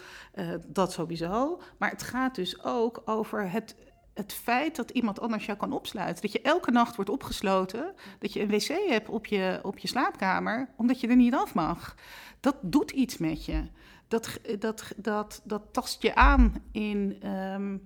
[0.66, 1.60] dat sowieso.
[1.78, 3.74] Maar het gaat dus ook over het,
[4.18, 6.22] het feit dat iemand anders jou kan opsluiten.
[6.22, 9.88] Dat je elke nacht wordt opgesloten, dat je een wc hebt op je, op je
[9.88, 11.94] slaapkamer, omdat je er niet af mag.
[12.40, 13.62] Dat doet iets met je.
[14.08, 17.76] Dat, dat, dat, dat tast je aan in, ehm,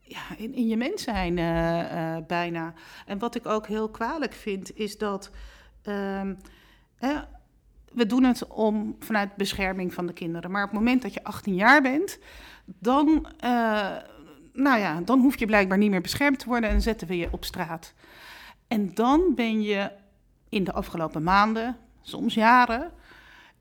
[0.00, 2.74] ja, in, in je mens zijn eh, eh, bijna.
[3.06, 5.30] En wat ik ook heel kwalijk vind, is dat
[5.82, 6.34] ehm,
[7.92, 10.50] we doen het om vanuit bescherming van de kinderen.
[10.50, 12.18] Maar op het moment dat je 18 jaar bent,
[12.64, 13.96] dan, eh,
[14.52, 17.28] nou ja, dan hoef je blijkbaar niet meer beschermd te worden en zetten we je
[17.30, 17.94] op straat.
[18.68, 19.90] En dan ben je
[20.48, 22.92] in de afgelopen maanden, soms jaren,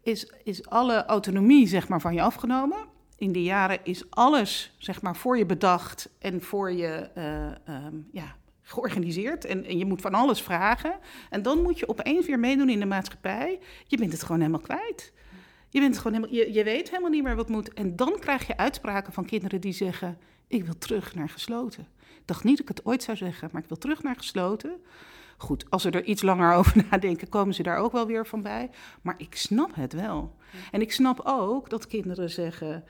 [0.01, 2.77] is, is alle autonomie zeg maar, van je afgenomen.
[3.17, 7.95] In die jaren is alles zeg maar, voor je bedacht en voor je eh, ehm,
[8.11, 9.45] ja, georganiseerd.
[9.45, 10.93] En, en je moet van alles vragen.
[11.29, 13.59] En dan moet je opeens weer meedoen in de maatschappij.
[13.87, 15.13] Je bent het gewoon helemaal kwijt.
[15.69, 17.73] Je, bent gewoon helemaal, je weet helemaal niet meer wat moet.
[17.73, 20.17] En dan krijg je uitspraken van kinderen die zeggen:
[20.49, 21.87] Ik wil terug naar gesloten.
[21.99, 24.81] Ik dacht niet dat ik het ooit zou zeggen, maar ik wil terug naar gesloten.
[25.37, 28.41] Goed, als ze er iets langer over nadenken, komen ze daar ook wel weer van
[28.41, 28.69] bij.
[29.01, 30.35] Maar ik snap het wel.
[30.71, 32.83] En ik snap ook dat kinderen zeggen: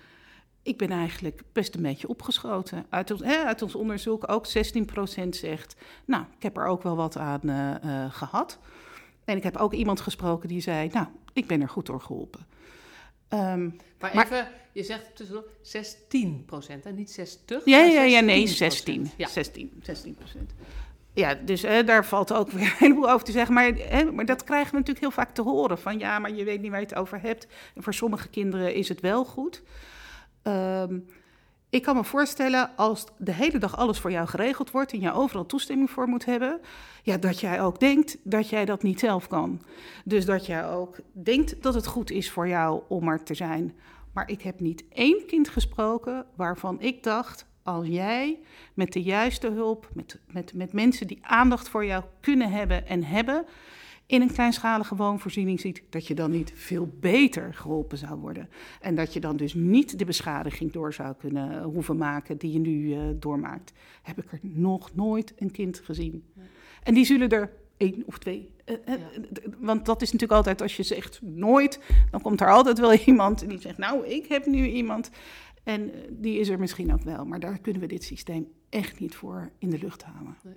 [0.63, 2.85] Ik ben eigenlijk best een beetje opgeschoten.
[2.89, 6.95] Uit ons, hè, uit ons onderzoek ook 16% zegt: Nou, ik heb er ook wel
[6.95, 8.59] wat aan eh, eh, gehad.
[9.25, 12.45] En ik heb ook iemand gesproken die zei: Nou, ik ben er goed door geholpen.
[13.29, 13.69] Ehm,
[13.99, 17.65] Maar, Maar- even, je zegt tussendoor 16 procent en niet 60.
[17.65, 18.57] Ja, ja, ja, nee, 16%.
[18.57, 19.11] 16.
[19.17, 19.27] Ja.
[19.27, 20.51] 16, 16 procent.
[21.13, 23.53] Ja, dus hè, daar valt ook weer een heleboel over te zeggen.
[23.53, 25.79] Maar, hè, maar dat krijgen we natuurlijk heel vaak te horen.
[25.79, 27.47] Van ja, maar je weet niet waar je het over hebt.
[27.75, 29.61] En voor sommige kinderen is het wel goed.
[30.41, 30.99] Ehm,
[31.69, 34.93] ik kan me voorstellen, als de hele dag alles voor jou geregeld wordt...
[34.93, 36.59] en je overal toestemming voor moet hebben...
[37.03, 39.61] Ja, dat jij ook denkt dat jij dat niet zelf kan.
[40.05, 43.75] Dus dat jij ook denkt dat het goed is voor jou om er te zijn.
[44.13, 47.45] Maar ik heb niet één kind gesproken waarvan ik dacht...
[47.63, 48.39] als jij
[48.73, 53.03] met de juiste hulp, met, met, met mensen die aandacht voor jou kunnen hebben en
[53.03, 53.45] hebben...
[54.09, 55.83] in een kleinschalige woonvoorziening ziet...
[55.89, 58.49] dat je dan niet veel beter geholpen zou worden.
[58.81, 62.37] En dat je dan dus niet de beschadiging door zou kunnen hoeven maken...
[62.37, 63.73] die je nu eh, doormaakt.
[64.01, 66.23] Heb ik er nog nooit een kind gezien.
[66.83, 68.49] En die zullen er één of twee.
[68.65, 68.97] eh, eh, Ja.
[69.59, 71.79] Want dat is natuurlijk altijd, als je zegt nooit,
[72.11, 75.09] dan komt er altijd wel iemand die zegt, nou, ik heb nu iemand.
[75.63, 78.99] En eh, die is er misschien ook wel, maar daar kunnen we dit systeem echt
[78.99, 80.37] niet voor in de lucht halen.
[80.43, 80.53] Nee,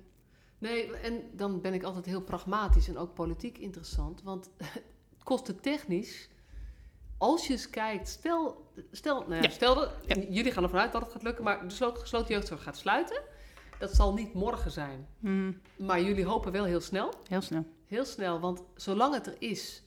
[1.03, 4.21] en dan ben ik altijd heel pragmatisch en ook politiek interessant.
[4.23, 4.49] Want
[5.23, 6.29] kostentechnisch,
[7.17, 9.49] als je eens kijkt, stel, stel, nou ja, Ja.
[9.49, 10.15] stel dat, Ja.
[10.29, 13.21] jullie gaan ervan uit dat het gaat lukken, maar de slo- gesloten jeugdzorg gaat sluiten.
[13.79, 17.13] Dat zal niet morgen zijn, Hmm, maar jullie hopen wel heel snel.
[17.27, 17.65] heel snel.
[17.85, 19.83] Heel snel, want zolang het er is,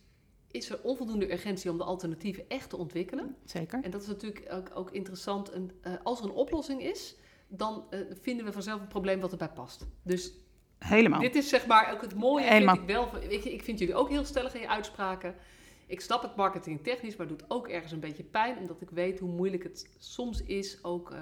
[0.51, 3.37] is er onvoldoende urgentie om de alternatieven echt te ontwikkelen.
[3.45, 3.83] Zeker.
[3.83, 5.51] En dat is natuurlijk ook, ook interessant.
[5.51, 7.17] En, eh, als er een oplossing is,
[7.49, 9.87] dan eh, vinden we vanzelf een probleem wat erbij past.
[10.03, 10.33] Dus
[10.79, 11.21] Helemaal.
[11.21, 12.45] dit is zeg maar ook het mooie.
[12.45, 12.75] Helemaal.
[12.77, 15.35] Vind ik, wel, van- weet je, ik vind jullie ook heel stellig in je uitspraken.
[15.87, 18.59] Ik snap het marketingtechnisch, maar het doet ook ergens een beetje pijn.
[18.59, 20.79] Omdat ik weet hoe moeilijk het soms is.
[20.83, 21.19] Ook, eh,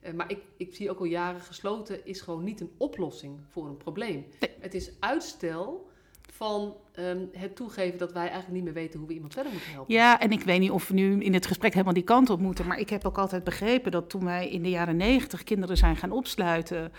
[0.00, 3.66] eh, maar ik, ik zie ook al jaren gesloten is gewoon niet een oplossing voor
[3.66, 4.26] een probleem.
[4.40, 4.50] Nee.
[4.60, 5.88] Het is uitstel
[6.32, 9.70] van ehm, het toegeven dat wij eigenlijk niet meer weten hoe we iemand verder moeten
[9.72, 9.94] helpen.
[9.94, 12.40] Ja, en ik weet niet of we nu in het gesprek helemaal die kant op
[12.40, 12.66] moeten.
[12.66, 15.96] Maar ik heb ook altijd begrepen dat toen wij in de jaren negentig kinderen zijn
[15.96, 16.92] gaan opsluiten.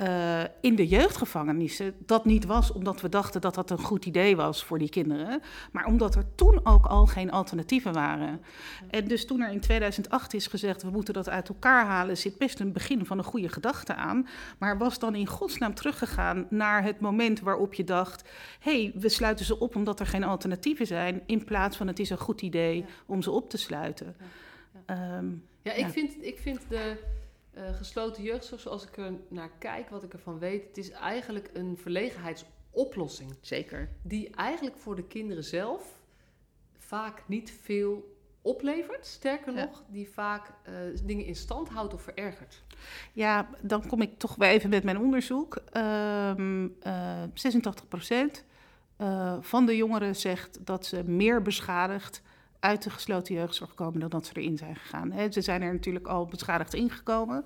[0.00, 4.36] Uh, in de jeugdgevangenissen dat niet was omdat we dachten dat dat een goed idee
[4.36, 5.40] was voor die kinderen,
[5.72, 8.40] maar omdat er toen ook al geen alternatieven waren.
[8.90, 12.38] En dus toen er in 2008 is gezegd we moeten dat uit elkaar halen, zit
[12.38, 14.28] best een begin van een goede gedachte aan,
[14.58, 18.28] maar was dan in godsnaam teruggegaan naar het moment waarop je dacht,
[18.60, 21.98] hé, hey, we sluiten ze op omdat er geen alternatieven zijn, in plaats van het
[21.98, 24.16] is een goed idee om ze op te sluiten.
[24.86, 25.18] Ja, ja.
[25.18, 26.96] Um, ja ik, Vind, ik vind de
[27.54, 31.50] uh, gesloten jeugdzorg, zoals ik er naar kijk, wat ik ervan weet, het is eigenlijk
[31.52, 33.34] een verlegenheidsoplossing.
[33.40, 33.88] Zeker.
[34.02, 36.00] Die eigenlijk voor de kinderen zelf
[36.78, 39.06] vaak niet veel oplevert.
[39.06, 40.74] Sterker nog, die vaak uh,
[41.04, 42.62] dingen in stand houdt of verergert.
[43.12, 45.62] Ja, dan kom ik toch weer even met mijn onderzoek.
[45.76, 48.44] Um, uh, 86%
[49.40, 52.22] van de jongeren zegt dat ze meer beschadigd
[52.62, 55.32] uit de gesloten jeugdzorg komen dan dat ze erin zijn gegaan.
[55.32, 57.44] ze zijn er natuurlijk al beschadigd ingekomen.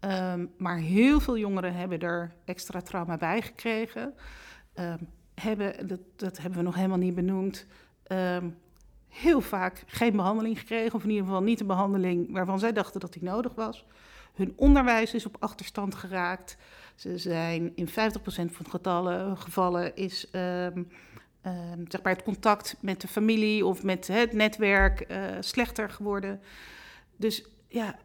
[0.00, 4.14] Um, maar heel veel jongeren hebben er extra trauma bij gekregen.
[4.74, 7.66] Um, hebben, dat, dat, hebben we nog helemaal niet benoemd.
[8.12, 8.56] Um,
[9.08, 13.00] heel vaak geen behandeling gekregen, of in ieder geval niet de behandeling waarvan zij dachten
[13.00, 13.84] dat die nodig was.
[14.34, 16.56] Hun onderwijs is op achterstand geraakt.
[16.94, 17.92] Ze zijn in 50%
[18.50, 20.30] van de gevallen is
[21.48, 26.40] Ehm, zeg maar het contact met de familie of met het netwerk uh, slechter geworden.
[27.16, 27.98] Dus ja,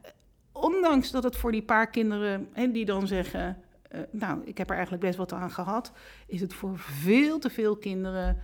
[0.52, 3.58] ondanks dat het voor die paar kinderen, en die dan zeggen,
[3.92, 5.92] uh, nou, ik heb er eigenlijk best wat aan gehad,
[6.28, 8.38] is het voor veel te veel kinderen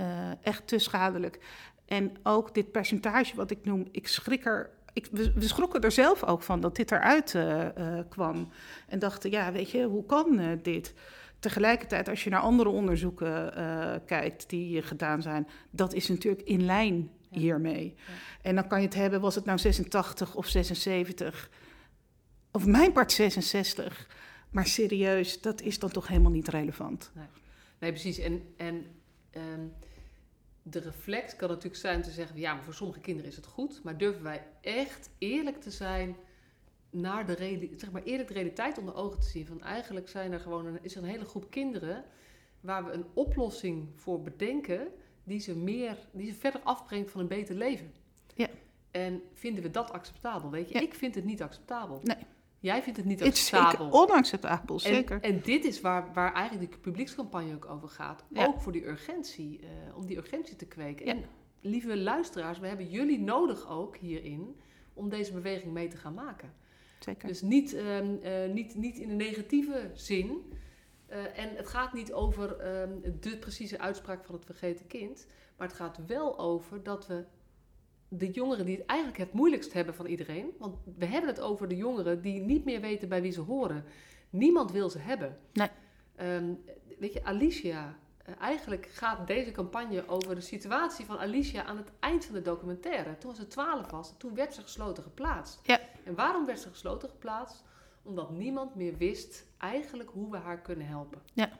[0.00, 0.06] uh,
[0.42, 1.40] echt te schadelijk.
[1.86, 4.70] En ook dit percentage wat ik noem, ik schrik er.
[4.96, 7.38] Ik, we, we schrokken er zelf ook van dat dit eruit
[8.08, 8.48] kwam.
[8.88, 10.94] En dachten, ja, weet je, hoe kan dit?
[11.38, 16.64] Tegelijkertijd, als je naar andere onderzoeken uh, kijkt die gedaan zijn, dat is natuurlijk in
[16.64, 17.94] lijn hiermee.
[17.96, 18.12] Ja.
[18.42, 21.50] En dan kan je het hebben, was het nou 86 of 76,
[22.50, 24.08] of mijn part 66.
[24.50, 27.10] Maar serieus, dat is dan toch helemaal niet relevant.
[27.14, 27.26] Nee,
[27.78, 28.18] nee precies.
[28.18, 28.86] En, en
[29.36, 29.72] um,
[30.70, 33.82] de reflex kan natuurlijk zijn te zeggen: ja, maar voor sommige kinderen is het goed.
[33.82, 36.16] Maar durven wij echt eerlijk te zijn
[36.90, 39.46] naar de, zeg maar, eerlijk de realiteit onder ogen te zien.
[39.46, 42.04] Van eigenlijk zijn er gewoon een, is er een hele groep kinderen
[42.60, 44.88] waar we een oplossing voor bedenken
[45.24, 47.92] die ze, meer, die ze verder afbrengt van een beter leven.
[48.34, 48.48] Ja.
[48.90, 50.50] En vinden we dat acceptabel?
[50.50, 50.80] Weet je, ja.
[50.80, 52.00] ik vind het niet acceptabel.
[52.02, 52.26] Nee.
[52.66, 53.84] Jij vindt het niet acceptabel.
[53.84, 55.20] Het is onacceptabel, zeker.
[55.20, 58.24] En, en, dit is waar, waar eigenlijk de publiekscampagne ook over gaat.
[58.28, 58.46] Ja.
[58.46, 61.06] Ook voor die urgentie, uh, om die urgentie te kweken.
[61.06, 61.12] Ja.
[61.12, 61.24] En
[61.60, 64.56] lieve luisteraars, we hebben jullie nodig ook hierin
[64.94, 66.52] om deze beweging mee te gaan maken.
[66.98, 67.28] Zeker.
[67.28, 70.52] Dus niet, um, uh, niet, niet in een negatieve zin.
[71.10, 75.26] Uh, en het gaat niet over um, de precieze uitspraak van het vergeten kind.
[75.56, 77.24] Maar het gaat wel over dat we
[78.08, 80.54] de jongeren die het eigenlijk het moeilijkst hebben van iedereen.
[80.58, 83.84] Want we hebben het over de jongeren die niet meer weten bij wie ze horen.
[84.30, 85.38] Niemand wil ze hebben.
[85.52, 85.68] Nee.
[86.20, 86.64] Um,
[86.98, 87.98] weet je, Alicia,
[88.28, 92.42] uh, eigenlijk gaat deze campagne over de situatie van Alicia aan het eind van de
[92.42, 93.18] documentaire.
[93.18, 95.60] Toen ze 12 was, toen werd ze gesloten geplaatst.
[95.62, 95.80] Ja.
[96.04, 97.64] En waarom werd ze gesloten geplaatst?
[98.02, 101.22] Omdat niemand meer wist eigenlijk hoe we haar kunnen helpen.
[101.32, 101.50] Ja.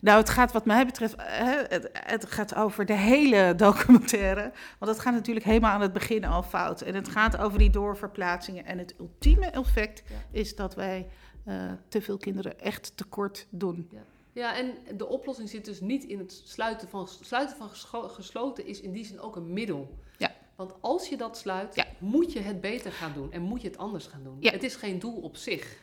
[0.00, 4.52] Nou, het gaat wat mij betreft, het, het, gaat over de hele documentaire.
[4.78, 6.80] Want het gaat natuurlijk helemaal aan het begin al fout.
[6.80, 8.64] En het gaat over die doorverplaatsingen.
[8.64, 10.14] En het ultieme effect ja.
[10.30, 11.08] is dat wij
[11.46, 13.88] uh, te veel kinderen echt tekort doen.
[13.90, 14.02] Ja.
[14.32, 17.08] Ja, en de oplossing zit dus niet in het sluiten van...
[17.08, 17.70] Sluiten van
[18.10, 19.98] gesloten is in die zin ook een middel.
[20.16, 20.32] Ja.
[20.56, 21.86] Want als je dat sluit, ja.
[21.98, 23.32] moet je het beter gaan doen.
[23.32, 24.36] En moet je het anders gaan doen.
[24.40, 24.50] Ja.
[24.50, 25.76] Het is geen doel op zich.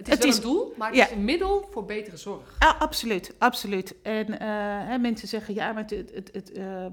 [0.00, 1.06] Het is het wel is, een doel, maar het ja.
[1.06, 2.56] is een middel voor betere zorg.
[2.58, 3.94] Ja, absoluut, absoluut.
[4.02, 4.38] En uh,
[4.88, 6.86] hè, mensen zeggen, ja, maar het, het, het, uh,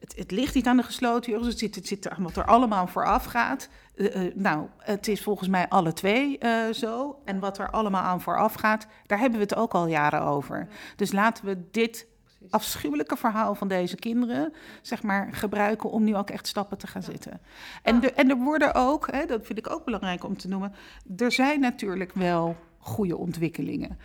[0.00, 1.48] het, het ligt niet aan de gesloten jongens.
[1.50, 3.68] Het zit, het zit er, wat er allemaal vooraf gaat.
[3.94, 6.38] Uh, nou, het is volgens mij alle twee
[6.72, 7.18] zo.
[7.24, 10.68] En wat er allemaal aan vooraf gaat, daar hebben we het ook al jaren over.
[10.96, 12.06] Dus laten we dit.
[12.50, 17.02] Afschuwelijke verhaal van deze kinderen, zeg maar, gebruiken om nu ook echt stappen te gaan
[17.04, 17.10] ja.
[17.10, 17.40] zetten.
[17.82, 20.74] En, de, en er worden ook, hè, dat vind ik ook belangrijk om te noemen,
[21.16, 23.98] er zijn natuurlijk wel goede ontwikkelingen.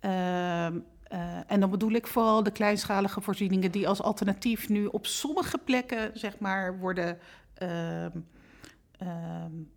[0.00, 0.66] Uh,
[1.12, 5.58] Uh, en dan bedoel ik vooral de kleinschalige voorzieningen die als alternatief nu op sommige
[5.58, 7.18] plekken zeg maar, worden
[7.62, 8.06] uh,
[9.02, 9.08] uh,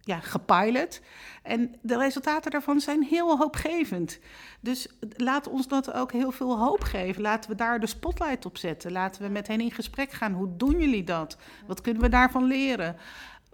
[0.01, 1.01] ja, gepilot.
[1.43, 4.19] En de resultaten daarvan zijn heel hoopgevend.
[4.59, 7.21] Dus laat ons dat ook heel veel hoop geven.
[7.21, 8.91] Laten we daar de spotlight op zetten.
[8.91, 10.33] Laten we met hen in gesprek gaan.
[10.33, 11.37] Hoe doen jullie dat?
[11.67, 12.95] Wat kunnen we daarvan leren?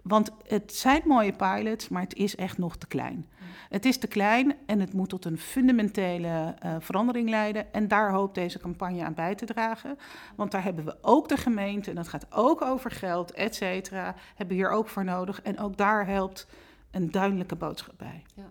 [0.02, 3.28] Want het zijn mooie pilots, maar het is echt nog te klein.
[3.68, 7.72] Het is te klein en het moet tot een fundamentele uh, verandering leiden.
[7.72, 9.98] En daar hoopt deze campagne aan bij te dragen.
[10.36, 14.14] Want daar hebben we ook de gemeente, en dat gaat ook over geld, et cetera,
[14.28, 15.42] hebben we hier ook voor nodig.
[15.42, 16.46] En ook daar helpt
[16.90, 18.22] een duidelijke boodschap bij.
[18.34, 18.50] Ja,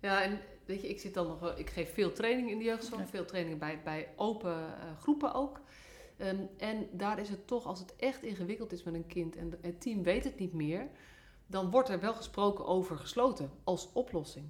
[0.00, 3.00] ja en weet je, ik zit dan nog, ik geef veel training in de jeugdzorg,
[3.00, 3.06] Ja.
[3.06, 5.60] veel trainingen bij, bij open eh, groepen ook.
[6.16, 9.54] Ehm, en daar is het toch, als het echt ingewikkeld is met een kind en
[9.60, 10.88] het team weet het niet meer,
[11.50, 14.46] dan wordt er wel gesproken over gesloten als oplossing.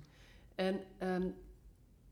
[0.54, 1.28] En ehm,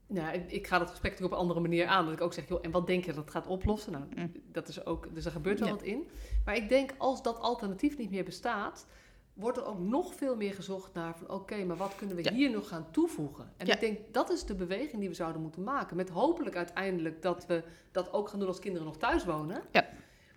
[0.06, 2.04] nou, ik, ik ga dat gesprek natuurlijk op een andere manier aan.
[2.04, 3.92] Dat ik ook zeg, joh, en wat denk je dat het gaat oplossen?
[3.92, 4.32] Nou, Mm.
[4.52, 5.74] dat is ook, dus er gebeurt wel Ja.
[5.74, 6.08] wat in.
[6.44, 8.86] Maar ik denk, als dat alternatief niet meer bestaat,
[9.34, 12.32] wordt er ook nog veel meer gezocht naar van, oké, maar wat kunnen we Ja.
[12.32, 13.52] hier nog gaan toevoegen?
[13.56, 13.74] En Ja.
[13.74, 15.96] ik denk, dat is de beweging die we zouden moeten maken.
[15.96, 17.62] Met hopelijk uiteindelijk dat we
[17.92, 19.62] dat ook gaan doen als kinderen nog thuis wonen.
[19.72, 19.88] Ja.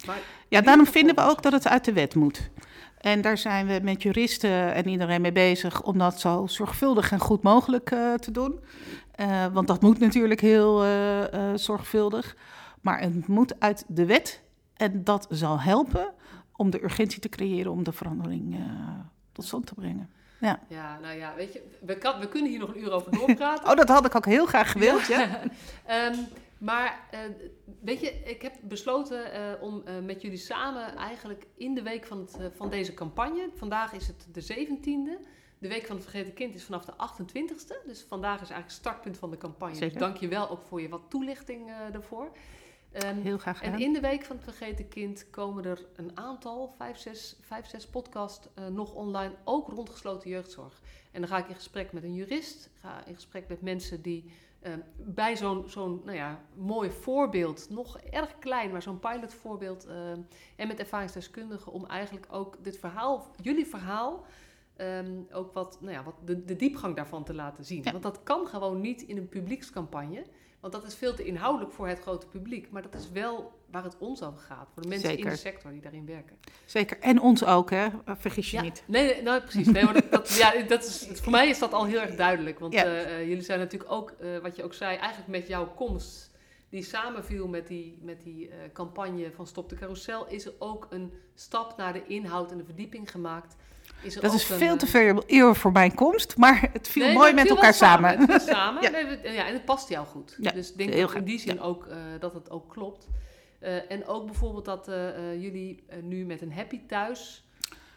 [0.05, 2.49] Maar Ja, daarom vinden we ook dat het uit de wet moet.
[2.97, 7.19] En daar zijn we met juristen en iedereen mee bezig om dat zo zorgvuldig en
[7.19, 8.59] goed mogelijk eh, te doen.
[9.15, 12.35] Eh, want dat moet natuurlijk heel eh, eh, zorgvuldig.
[12.81, 14.41] Maar het moet uit de wet.
[14.77, 16.13] En dat zal helpen
[16.55, 18.61] om de urgentie te creëren om de verandering eh,
[19.31, 20.09] tot stand te brengen.
[20.67, 23.67] ja, nou ja, weet je, we, kan, we kunnen hier nog een uur over doorpraten.
[23.69, 25.27] Oh, dat had ik ook heel graag gewild, ja.
[25.85, 26.15] Ehm,
[26.61, 27.19] maar eh,
[27.81, 32.05] weet je, ik heb besloten eh, om eh, met jullie samen eigenlijk in de week
[32.05, 33.49] van, het, van deze campagne.
[33.55, 35.25] Vandaag is het de 17e.
[35.57, 37.85] De week van het vergeten kind is vanaf de 28e.
[37.85, 39.75] Dus vandaag is eigenlijk het startpunt van de campagne.
[39.75, 39.89] Zeker.
[39.89, 42.31] Dus dank je wel ook voor je wat toelichting daarvoor.
[42.91, 43.73] Ehm, Heel graag gedaan.
[43.73, 47.67] en in de week van het vergeten kind komen er een aantal, vijf, zes, vijf,
[47.67, 50.81] zes podcast nog online, ook rond gesloten jeugdzorg.
[51.11, 54.31] En dan ga ik in gesprek met een jurist, ga in gesprek met mensen die
[54.61, 60.11] eh, bij zo'n zo'n nou ja, mooi voorbeeld, nog erg klein, maar zo'n pilotvoorbeeld, eh,
[60.55, 64.25] en met ervaringsdeskundigen om eigenlijk ook dit verhaal, jullie verhaal,
[64.75, 67.81] ehm, ook wat, nou ja, wat de, de diepgang daarvan te laten zien.
[67.83, 67.91] Ja.
[67.91, 70.25] Want dat kan gewoon niet in een publiekscampagne.
[70.61, 72.71] Want dat is veel te inhoudelijk voor het grote publiek.
[72.71, 74.69] Maar dat is wel waar het ons over gaat.
[74.73, 76.37] Voor de mensen in de sector die daarin werken.
[76.65, 76.99] Zeker.
[76.99, 77.87] En ons ook, hè.
[78.05, 78.83] Vergis je Ja, niet.
[78.87, 79.67] nee, nee, nou, precies.
[79.67, 82.59] Nee, maar dat, dat- ja, dat is, voor mij is dat al heel erg duidelijk.
[82.59, 82.83] Want Ja.
[82.83, 86.31] eh, eh, jullie zijn natuurlijk ook, eh, wat je ook zei, eigenlijk met jouw komst,
[86.69, 90.87] die samenviel met die, met die eh, campagne van Stop de Carousel, is er ook
[90.89, 93.55] een stap naar de inhoud en de verdieping gemaakt.
[94.03, 97.13] Is Dat is veel eh, te veel eer voor mijn komst, maar het viel Nee,
[97.13, 98.29] mooi met viel elkaar samen.
[98.31, 98.81] Het samen.
[98.83, 98.89] Ja.
[98.89, 100.35] Nee, we- ja, en het past jou goed.
[100.39, 103.07] Ja, dus ik denk in die zin ook eh, dat het ook klopt.
[103.59, 104.85] Eh, en ook bijvoorbeeld dat
[105.39, 107.45] jullie nu met een happy thuis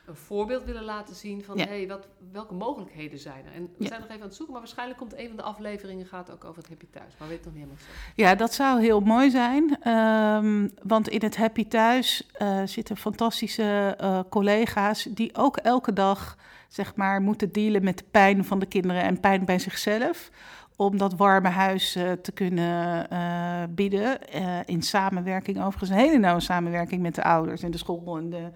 [0.06, 1.66] een voorbeeld willen laten zien van Ja.
[1.66, 3.52] hey, wat, welke mogelijkheden zijn er.
[3.52, 3.88] En we Ja.
[3.88, 6.44] zijn nog even aan het zoeken, maar waarschijnlijk komt een van de afleveringen gaat ook
[6.44, 7.12] over het happy thuis.
[7.18, 8.22] Maar weet het nog niet helemaal zo.
[8.22, 9.76] Ja, dat zou heel mooi zijn.
[9.80, 16.36] ehm, want in het Happy Thuis eh, zitten fantastische eh, collega's die ook elke dag
[16.68, 20.30] zeg maar, moeten dealen met de pijn van de kinderen en pijn bij zichzelf.
[20.76, 24.18] Om dat warme huis eh, te kunnen eh, bieden.
[24.66, 28.16] in samenwerking, overigens, een hele nauwe samenwerking met de ouders en de school.
[28.16, 28.50] En, de,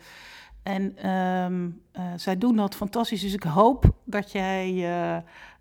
[0.69, 3.21] en ehm, eh, zij doen dat fantastisch.
[3.21, 5.17] Dus ik hoop dat jij eh,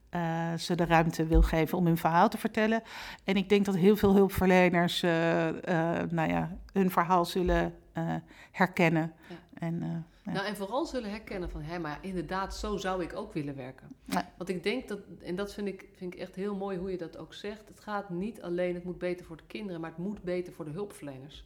[0.10, 2.82] eh, ze de ruimte wil geven om hun verhaal te vertellen.
[3.24, 7.74] En ik denk dat heel veel hulpverleners nou ja, hun verhaal zullen
[8.51, 9.14] herkennen.
[9.30, 9.36] Ja.
[9.53, 10.32] En, ja.
[10.32, 13.88] Nou, en vooral zullen herkennen van, hé, maar inderdaad, zo zou ik ook willen werken.
[14.05, 14.32] Ja.
[14.38, 16.97] Want ik denk dat, en dat vind ik, vind ik echt heel mooi hoe je
[16.97, 17.68] dat ook zegt.
[17.68, 20.66] Het gaat niet alleen, het moet beter voor de kinderen, maar het moet beter voor
[20.66, 21.43] de hulpverleners.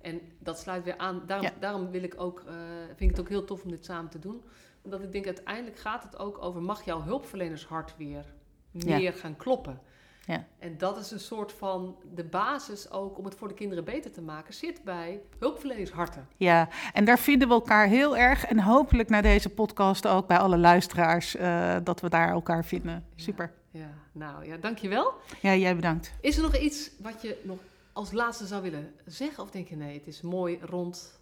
[0.00, 1.52] En dat sluit weer aan, daarom, Ja.
[1.60, 2.54] daarom wil ik ook, eh,
[2.86, 4.42] vind ik het ook heel tof om dit samen te doen.
[4.82, 8.24] Omdat ik denk, uiteindelijk gaat het ook over, mag jouw hulpverlenershart weer
[8.70, 8.96] Ja.
[8.96, 9.80] meer gaan kloppen?
[10.24, 10.46] Ja.
[10.58, 14.10] En dat is een soort van de basis ook om het voor de kinderen beter
[14.12, 16.28] te maken, zit bij hulpverlenersharten.
[16.36, 18.44] ja, en daar vinden we elkaar heel erg.
[18.44, 23.04] En hopelijk na deze podcast ook bij alle luisteraars eh, dat we daar elkaar vinden.
[23.14, 23.52] Super.
[23.70, 25.12] Ja, nou ja, dankjewel.
[25.40, 26.12] Ja, jij bedankt.
[26.20, 27.58] Is er nog iets wat je nog
[27.98, 29.42] als laatste zou willen zeggen?
[29.42, 31.20] Of denk je nee, het is mooi, rond?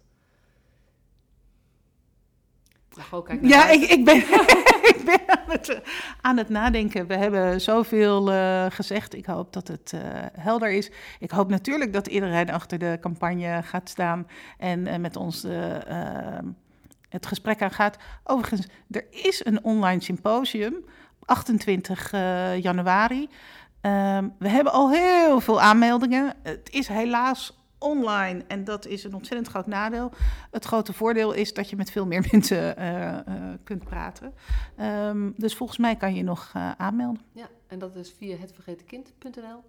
[2.95, 4.17] Naar Ja, ik, ik, ben,
[4.93, 5.81] ik ben aan het,
[6.21, 7.07] aan het nadenken.
[7.07, 9.13] We hebben zoveel eh, gezegd.
[9.13, 10.01] Ik hoop dat het eh,
[10.31, 10.91] helder is.
[11.19, 15.45] Ik hoop natuurlijk dat iedereen achter de campagne gaat staan en eh, met ons
[17.09, 17.97] het gesprek aangaat.
[18.23, 20.85] Overigens, er is een online symposium,
[21.27, 23.29] 28 eh, januari.
[23.81, 26.33] Ehm, we hebben al heel veel aanmeldingen.
[26.43, 30.11] Het is helaas online en dat is een ontzettend groot nadeel.
[30.51, 33.23] Het grote voordeel is dat je met veel meer mensen eh, eh,
[33.63, 34.33] kunt praten.
[34.75, 37.21] Ehm, dus volgens mij kan je nog eh, aanmelden.
[37.31, 39.63] Ja, en dat is via hetvergetenkind.nl.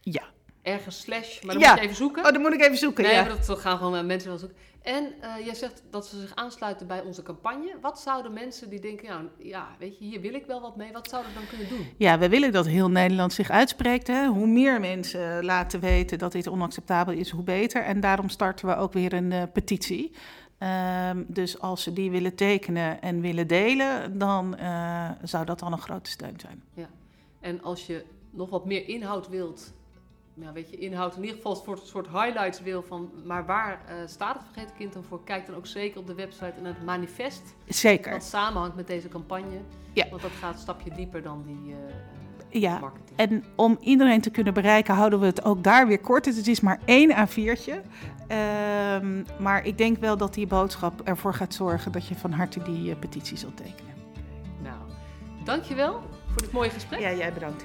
[0.00, 0.22] Ja.
[0.62, 1.70] Ergens slash, maar dan Ja.
[1.70, 2.24] moet je even zoeken.
[2.26, 3.04] Oh, dan moet ik even zoeken.
[3.04, 3.22] nee, ja.
[3.22, 4.58] maar dat gaan gewoon eh, mensen wel zoeken.
[4.82, 7.76] En eh, jij zegt dat ze zich aansluiten bij onze campagne.
[7.80, 10.92] Wat zouden mensen die denken, nou ja, weet je, hier wil ik wel wat mee.
[10.92, 11.88] Wat zouden ze dan kunnen doen?
[11.96, 14.06] Ja, we willen dat heel Nederland zich uitspreekt.
[14.06, 14.26] Hè.
[14.26, 17.82] Hoe meer mensen laten weten dat dit onacceptabel is, hoe beter.
[17.82, 20.12] En daarom starten we ook weer een eh, petitie.
[20.58, 25.72] Ehm, dus als ze die willen tekenen en willen delen, dan eh, zou dat al
[25.72, 26.62] een grote steun zijn.
[27.40, 29.72] En als je nog wat meer inhoud wilt,
[30.40, 33.80] ja, weet je, inhoud in ieder geval een soort, soort highlights wil van, maar waar
[33.88, 35.24] uh, staat het vergeten kind dan voor?
[35.24, 37.54] Kijk dan ook zeker op de website en het manifest.
[37.68, 38.12] Zeker.
[38.12, 39.60] Wat samenhangt met deze campagne.
[39.92, 40.08] Ja.
[40.10, 42.78] Want dat gaat een stapje dieper dan die uh, ja.
[42.78, 43.18] marketing.
[43.18, 46.24] En om iedereen te kunnen bereiken, houden we het ook daar weer kort.
[46.24, 47.74] Dus het is maar één A4'tje.
[49.02, 52.62] Um, maar ik denk wel dat die boodschap ervoor gaat zorgen dat je van harte
[52.62, 53.94] die uh, petitie zult tekenen.
[54.62, 54.76] Nou,
[55.44, 57.00] dankjewel voor dit mooie gesprek.
[57.00, 57.64] Ja, jij bedankt.